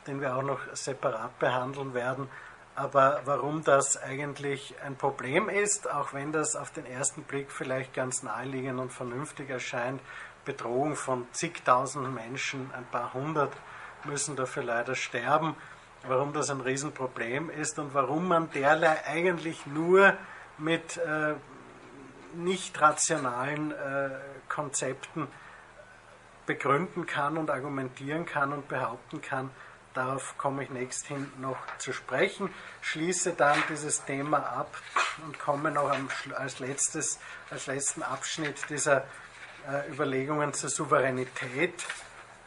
[0.09, 2.29] den wir auch noch separat behandeln werden.
[2.75, 7.95] Aber warum das eigentlich ein Problem ist, auch wenn das auf den ersten Blick vielleicht
[7.95, 10.01] ganz naheliegend und vernünftig erscheint,
[10.45, 13.53] Bedrohung von zigtausend Menschen, ein paar hundert
[14.05, 15.55] müssen dafür leider sterben
[16.09, 20.17] warum das ein Riesenproblem ist und warum man derlei eigentlich nur
[20.59, 21.35] mit äh,
[22.35, 24.11] nicht rationalen äh,
[24.49, 25.29] Konzepten
[26.47, 29.51] begründen kann und argumentieren kann und behaupten kann.
[29.95, 32.51] Darauf komme ich nächsthin noch zu sprechen.
[32.83, 34.77] Schließe dann dieses Thema ab
[35.25, 35.91] und komme noch
[36.35, 37.19] als, letztes,
[37.51, 39.05] als letzten Abschnitt dieser
[39.69, 41.85] äh, Überlegungen zur Souveränität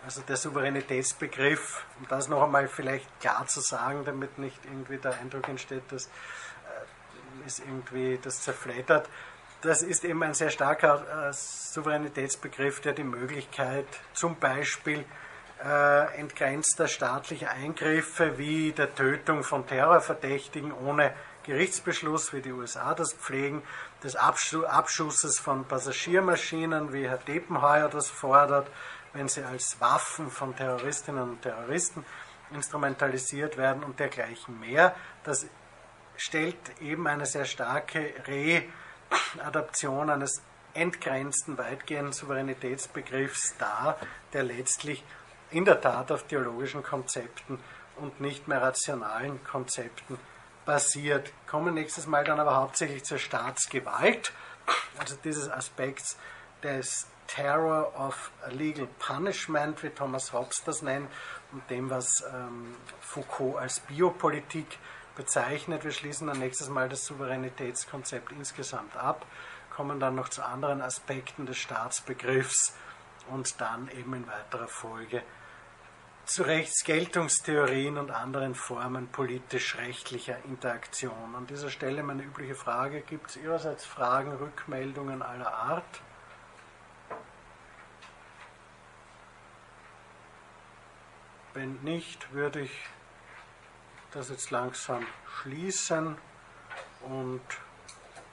[0.06, 5.20] also der Souveränitätsbegriff, um das noch einmal vielleicht klar zu sagen, damit nicht irgendwie der
[5.20, 9.10] Eindruck entsteht, dass äh, ist irgendwie das zerfleddert.
[9.62, 15.04] Das ist eben ein sehr starker äh, Souveränitätsbegriff, der die Möglichkeit zum Beispiel
[15.64, 21.14] äh, entgrenzter staatlicher Eingriffe wie der Tötung von Terrorverdächtigen ohne
[21.44, 23.64] Gerichtsbeschluss, wie die USA das pflegen,
[24.04, 28.68] des Abschusses von Passagiermaschinen, wie Herr Depenheuer das fordert,
[29.14, 32.06] wenn sie als Waffen von Terroristinnen und Terroristen
[32.52, 34.96] instrumentalisiert werden und dergleichen mehr.
[35.24, 35.46] Das
[36.18, 38.14] stellt eben eine sehr starke
[39.38, 40.42] Readaption eines
[40.74, 43.98] entgrenzten, weitgehenden Souveränitätsbegriffs dar,
[44.34, 45.04] der letztlich
[45.52, 47.60] in der Tat auf theologischen Konzepten
[47.96, 50.20] und nicht mehr rationalen Konzepten
[50.66, 51.32] basiert.
[51.48, 54.32] Kommen nächstes Mal dann aber hauptsächlich zur Staatsgewalt,
[54.98, 56.18] also dieses Aspekts
[56.62, 61.10] des Terror of Legal Punishment, wie Thomas Hobbes das nennt,
[61.52, 64.80] und dem, was ähm, Foucault als Biopolitik
[65.16, 65.84] bezeichnet.
[65.84, 69.26] Wir schließen dann nächstes Mal das Souveränitätskonzept insgesamt ab,
[69.70, 72.76] kommen dann noch zu anderen Aspekten des Staatsbegriffs
[73.30, 75.22] und dann eben in weiterer Folge
[76.26, 81.36] zu Rechtsgeltungstheorien und anderen Formen politisch-rechtlicher Interaktion.
[81.36, 86.02] An dieser Stelle meine übliche Frage, gibt es Ihrerseits Fragen, Rückmeldungen aller Art?
[91.60, 92.72] Wenn nicht, würde ich
[94.12, 96.18] das jetzt langsam schließen
[97.02, 97.42] und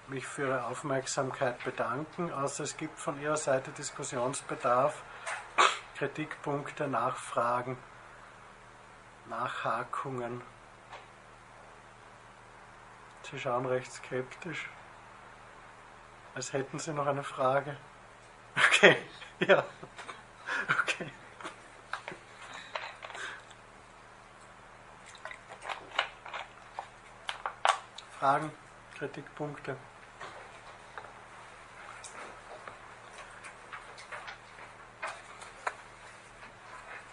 [0.07, 2.33] mich für Ihre Aufmerksamkeit bedanken.
[2.33, 5.03] Außer es gibt von Ihrer Seite Diskussionsbedarf,
[5.97, 7.77] Kritikpunkte, Nachfragen,
[9.29, 10.41] Nachhakungen.
[13.29, 14.71] Sie schauen recht skeptisch,
[16.37, 17.77] als hätten Sie noch eine Frage.
[18.55, 18.97] Okay,
[19.41, 19.65] ja,
[20.81, 21.11] okay.
[28.19, 28.51] Fragen,
[28.99, 29.77] Kritikpunkte?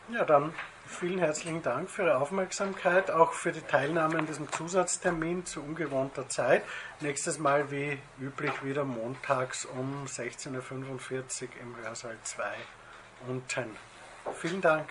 [0.09, 0.53] Ja, dann
[0.85, 6.29] vielen herzlichen Dank für Ihre Aufmerksamkeit, auch für die Teilnahme an diesem Zusatztermin zu ungewohnter
[6.29, 6.63] Zeit.
[7.01, 12.43] Nächstes Mal wie üblich wieder montags um 16.45 Uhr im Hörsaal 2
[13.27, 13.75] unten.
[14.35, 14.87] Vielen Dank.